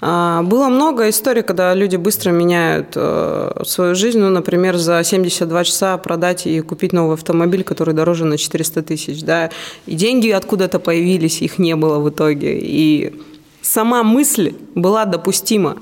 Было 0.00 0.68
много 0.68 1.08
историй, 1.08 1.42
когда 1.42 1.74
люди 1.74 1.96
быстро 1.96 2.30
меняют 2.30 2.96
свою 3.66 3.96
жизнь. 3.96 4.20
Ну, 4.20 4.30
например, 4.30 4.76
за 4.76 5.02
72 5.02 5.64
часа 5.64 5.98
продать 5.98 6.46
и 6.46 6.60
купить 6.60 6.92
новый 6.92 7.14
автомобиль, 7.14 7.64
который 7.64 7.94
дороже 7.94 8.24
на 8.24 8.38
400 8.38 8.82
тысяч. 8.84 9.22
Да? 9.24 9.50
И 9.86 9.96
деньги 9.96 10.28
откуда-то 10.28 10.78
появились, 10.78 11.42
их 11.42 11.58
не 11.58 11.74
было 11.74 11.98
в 11.98 12.08
итоге. 12.10 12.60
И 12.60 13.12
сама 13.68 14.02
мысль 14.02 14.54
была 14.74 15.04
допустима. 15.04 15.76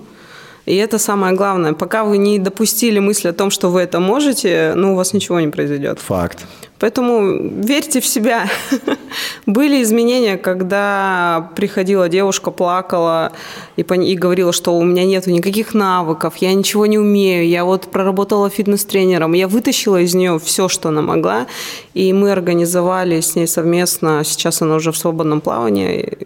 И 0.67 0.75
это 0.75 0.99
самое 0.99 1.35
главное. 1.37 1.73
Пока 1.73 2.03
вы 2.05 2.19
не 2.19 2.39
допустили 2.39 2.99
мысль 2.99 3.29
о 3.29 3.33
том, 3.33 3.51
что 3.51 3.71
вы 3.71 3.81
это 3.81 4.01
можете, 4.01 4.73
ну, 4.75 4.93
у 4.93 4.97
вас 4.97 5.15
ничего 5.15 5.41
не 5.41 5.49
произойдет. 5.49 6.01
Факт. 6.01 6.45
Поэтому 6.79 7.63
верьте 7.63 8.01
в 8.01 8.07
себя. 8.07 8.49
Были 9.47 9.83
изменения, 9.83 10.37
когда 10.37 11.51
приходила 11.57 12.09
девушка, 12.09 12.51
плакала 12.51 13.33
и, 13.77 13.83
и 13.83 14.17
говорила, 14.17 14.53
что 14.53 14.77
у 14.77 14.85
меня 14.85 15.05
нет 15.05 15.27
никаких 15.27 15.73
навыков, 15.73 16.37
я 16.37 16.53
ничего 16.53 16.87
не 16.87 16.99
умею, 16.99 17.49
я 17.49 17.65
вот 17.65 17.91
проработала 17.91 18.51
фитнес-тренером. 18.51 19.33
Я 19.33 19.49
вытащила 19.49 20.01
из 20.01 20.15
нее 20.15 20.39
все, 20.39 20.69
что 20.69 20.91
она 20.91 21.01
могла, 21.01 21.47
и 21.95 22.13
мы 22.13 22.31
организовали 22.31 23.21
с 23.21 23.37
ней 23.37 23.47
совместно, 23.47 24.23
сейчас 24.25 24.61
она 24.61 24.75
уже 24.75 24.93
в 24.93 24.99
свободном 24.99 25.41
плавании, 25.41 26.19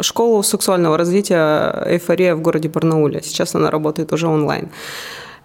школу 0.00 0.42
сексуального 0.42 0.96
развития 0.96 1.84
«Эйфория» 1.86 2.34
в 2.34 2.40
городе 2.40 2.68
Барнауле. 2.68 3.22
Сейчас 3.22 3.54
она 3.54 3.70
работает 3.70 4.12
уже 4.12 4.26
онлайн. 4.26 4.68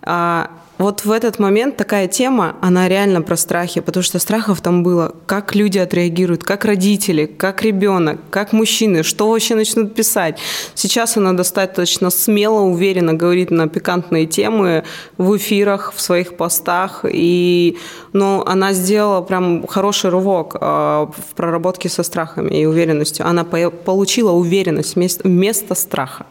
А, 0.06 0.50
вот 0.80 1.06
в 1.06 1.12
этот 1.12 1.40
момент 1.40 1.78
такая 1.78 2.08
тема, 2.08 2.56
она 2.60 2.90
реально 2.90 3.22
про 3.22 3.38
страхи, 3.38 3.80
потому 3.80 4.04
что 4.04 4.20
страхов 4.20 4.60
там 4.60 4.84
было, 4.84 5.16
как 5.28 5.56
люди 5.56 5.78
отреагируют, 5.78 6.44
как 6.44 6.66
родители, 6.66 7.26
как 7.26 7.62
ребенок, 7.62 8.20
как 8.32 8.54
мужчины, 8.54 9.04
что 9.04 9.30
вообще 9.30 9.56
начнут 9.56 9.94
писать. 9.94 10.40
Сейчас 10.74 11.16
она 11.16 11.34
достаточно 11.34 12.10
смело, 12.10 12.62
уверенно 12.62 13.14
говорит 13.14 13.52
на 13.52 13.70
пикантные 13.70 14.26
темы 14.26 14.84
в 15.18 15.38
эфирах, 15.38 15.94
в 15.96 16.02
своих 16.02 16.36
постах, 16.36 17.06
и 17.08 17.78
ну, 18.12 18.44
она 18.46 18.74
сделала 18.74 19.22
прям 19.22 19.66
хороший 19.68 20.10
рывок 20.10 20.58
э, 20.60 20.60
в 20.60 21.36
проработке 21.36 21.88
со 21.88 22.04
страхами 22.04 22.62
и 22.62 22.66
уверенностью. 22.66 23.28
Она 23.28 23.44
по 23.44 23.70
получила 23.70 24.32
уверенность 24.32 24.96
вместо 24.96 25.76
страха. 25.76 26.26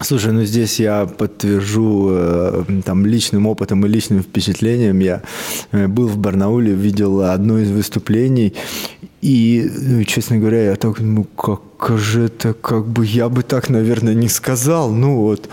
Слушай, 0.00 0.32
ну 0.32 0.44
здесь 0.44 0.78
я 0.78 1.06
подтвержу 1.06 2.10
э, 2.12 2.64
там 2.84 3.04
личным 3.04 3.46
опытом 3.46 3.84
и 3.84 3.88
личным 3.88 4.22
впечатлением. 4.22 5.00
Я 5.00 5.22
э, 5.72 5.88
был 5.88 6.06
в 6.06 6.16
Барнауле, 6.16 6.72
видел 6.72 7.22
одно 7.22 7.58
из 7.58 7.70
выступлений, 7.70 8.54
и, 9.22 9.68
ну, 9.76 10.04
честно 10.04 10.38
говоря, 10.38 10.70
я 10.70 10.76
так, 10.76 11.00
ну 11.00 11.24
как 11.24 11.98
же 11.98 12.26
это, 12.26 12.54
как 12.54 12.86
бы 12.86 13.04
я 13.04 13.28
бы 13.28 13.42
так, 13.42 13.70
наверное, 13.70 14.14
не 14.14 14.28
сказал. 14.28 14.92
Ну 14.92 15.16
вот, 15.16 15.48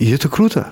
и 0.00 0.10
это 0.10 0.28
круто. 0.28 0.68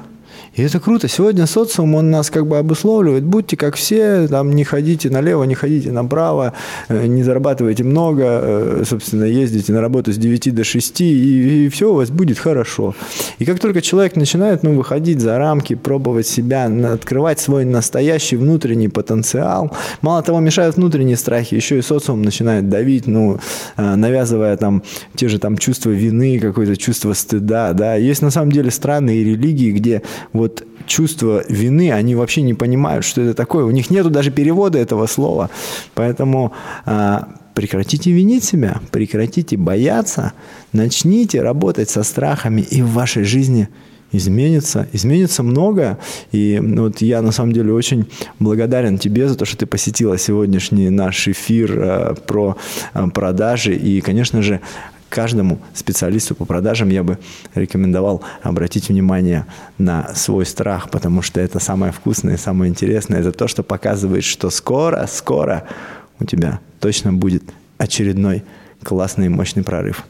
И 0.54 0.62
это 0.62 0.80
круто. 0.80 1.08
Сегодня 1.08 1.46
социум, 1.46 1.94
он 1.94 2.10
нас 2.10 2.30
как 2.30 2.46
бы 2.46 2.58
обусловливает. 2.58 3.24
Будьте 3.24 3.56
как 3.56 3.76
все, 3.76 4.26
там, 4.28 4.52
не 4.52 4.64
ходите 4.64 5.10
налево, 5.10 5.44
не 5.44 5.54
ходите 5.54 5.92
направо, 5.92 6.52
э, 6.88 7.06
не 7.06 7.22
зарабатывайте 7.22 7.84
много, 7.84 8.24
э, 8.24 8.84
собственно, 8.88 9.24
ездите 9.24 9.72
на 9.72 9.80
работу 9.80 10.12
с 10.12 10.16
9 10.16 10.54
до 10.54 10.64
6, 10.64 11.00
и, 11.00 11.66
и 11.66 11.68
все 11.68 11.90
у 11.92 11.94
вас 11.94 12.10
будет 12.10 12.38
хорошо. 12.38 12.94
И 13.38 13.44
как 13.44 13.58
только 13.58 13.82
человек 13.82 14.16
начинает 14.16 14.62
ну, 14.62 14.74
выходить 14.74 15.20
за 15.20 15.38
рамки, 15.38 15.74
пробовать 15.74 16.26
себя, 16.26 16.70
открывать 16.92 17.40
свой 17.40 17.64
настоящий 17.64 18.36
внутренний 18.36 18.88
потенциал, 18.88 19.72
мало 20.02 20.22
того, 20.22 20.40
мешают 20.40 20.76
внутренние 20.76 21.16
страхи, 21.16 21.54
еще 21.54 21.78
и 21.78 21.82
социум 21.82 22.22
начинает 22.22 22.68
давить, 22.68 23.06
ну, 23.06 23.38
э, 23.76 23.94
навязывая 23.94 24.56
там 24.56 24.82
те 25.14 25.28
же 25.28 25.38
там 25.38 25.58
чувства 25.58 25.90
вины, 25.90 26.38
какое-то 26.38 26.76
чувство 26.76 27.12
стыда, 27.12 27.72
да. 27.72 27.94
Есть 27.96 28.22
на 28.22 28.30
самом 28.30 28.52
деле 28.52 28.70
страны 28.70 29.16
и 29.16 29.24
религии, 29.24 29.72
где 29.72 30.02
вот 30.36 30.64
чувство 30.86 31.42
вины, 31.48 31.92
они 31.92 32.14
вообще 32.14 32.42
не 32.42 32.54
понимают, 32.54 33.04
что 33.04 33.20
это 33.20 33.34
такое. 33.34 33.64
У 33.64 33.70
них 33.70 33.90
нету 33.90 34.10
даже 34.10 34.30
перевода 34.30 34.78
этого 34.78 35.06
слова. 35.06 35.50
Поэтому 35.94 36.52
а, 36.84 37.28
прекратите 37.54 38.12
винить 38.12 38.44
себя, 38.44 38.80
прекратите 38.92 39.56
бояться, 39.56 40.32
начните 40.72 41.42
работать 41.42 41.90
со 41.90 42.02
страхами, 42.02 42.60
и 42.60 42.82
в 42.82 42.92
вашей 42.92 43.24
жизни 43.24 43.68
изменится, 44.12 44.86
изменится 44.92 45.42
много. 45.42 45.98
И 46.32 46.60
вот 46.62 47.00
я 47.00 47.22
на 47.22 47.32
самом 47.32 47.52
деле 47.52 47.72
очень 47.72 48.06
благодарен 48.38 48.98
тебе 48.98 49.28
за 49.28 49.36
то, 49.36 49.44
что 49.44 49.58
ты 49.58 49.66
посетила 49.66 50.18
сегодняшний 50.18 50.90
наш 50.90 51.28
эфир 51.28 51.78
э, 51.78 52.14
про 52.26 52.56
э, 52.94 53.06
продажи. 53.08 53.74
И, 53.74 54.00
конечно 54.00 54.42
же, 54.42 54.60
каждому 55.08 55.58
специалисту 55.74 56.34
по 56.34 56.44
продажам 56.44 56.88
я 56.88 57.02
бы 57.02 57.18
рекомендовал 57.54 58.22
обратить 58.42 58.88
внимание 58.88 59.46
на 59.78 60.14
свой 60.14 60.46
страх, 60.46 60.90
потому 60.90 61.22
что 61.22 61.40
это 61.40 61.58
самое 61.58 61.92
вкусное, 61.92 62.36
самое 62.36 62.70
интересное. 62.70 63.20
Это 63.20 63.32
то, 63.32 63.48
что 63.48 63.62
показывает, 63.62 64.24
что 64.24 64.50
скоро, 64.50 65.06
скоро 65.10 65.64
у 66.20 66.24
тебя 66.24 66.60
точно 66.80 67.12
будет 67.12 67.44
очередной 67.78 68.44
классный 68.82 69.26
и 69.26 69.30
мощный 69.30 69.62
прорыв. 69.62 70.04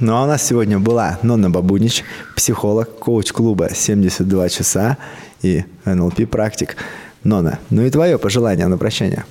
Ну 0.00 0.14
а 0.14 0.24
у 0.24 0.26
нас 0.26 0.46
сегодня 0.46 0.78
была 0.78 1.18
Нонна 1.22 1.50
Бабунич, 1.50 2.04
психолог, 2.36 2.98
коуч 2.98 3.32
клуба 3.32 3.68
«72 3.68 4.48
часа» 4.48 4.98
и 5.40 5.64
НЛП-практик. 5.84 6.76
Нона, 7.24 7.60
ну 7.70 7.82
и 7.82 7.90
твое 7.90 8.18
пожелание 8.18 8.66
на 8.66 8.78
прощание. 8.78 9.24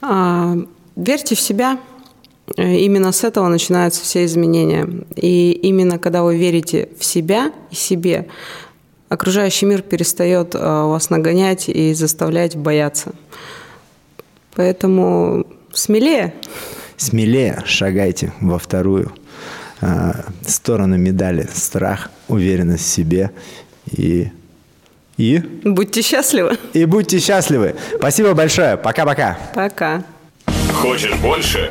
А, 0.00 0.54
верьте 0.96 1.34
в 1.34 1.40
себя– 1.40 1.78
именно 2.56 3.12
с 3.12 3.24
этого 3.24 3.48
начинаются 3.48 4.02
все 4.02 4.24
изменения. 4.24 4.88
И 5.16 5.52
именно 5.52 5.98
когда 5.98 6.22
вы 6.22 6.36
верите 6.36 6.88
в 6.98 7.04
себя 7.04 7.52
и 7.70 7.74
себе, 7.74 8.28
окружающий 9.08 9.66
мир 9.66 9.82
перестает 9.82 10.54
э, 10.54 10.58
вас 10.58 11.10
нагонять 11.10 11.68
и 11.68 11.94
заставлять 11.94 12.56
бояться. 12.56 13.12
Поэтому 14.54 15.46
смелее. 15.72 16.34
Смелее 16.96 17.62
шагайте 17.64 18.32
во 18.40 18.58
вторую 18.58 19.12
э, 19.80 20.12
сторону 20.46 20.96
медали. 20.96 21.48
Страх, 21.52 22.10
уверенность 22.28 22.84
в 22.84 22.88
себе 22.88 23.30
и 23.90 24.28
и... 25.16 25.38
Будьте 25.62 26.02
счастливы. 26.02 26.58
И 26.72 26.84
будьте 26.86 27.20
счастливы. 27.20 27.76
Спасибо 27.96 28.34
большое. 28.34 28.76
Пока-пока. 28.76 29.38
Пока. 29.54 30.02
Хочешь 30.72 31.14
больше? 31.22 31.70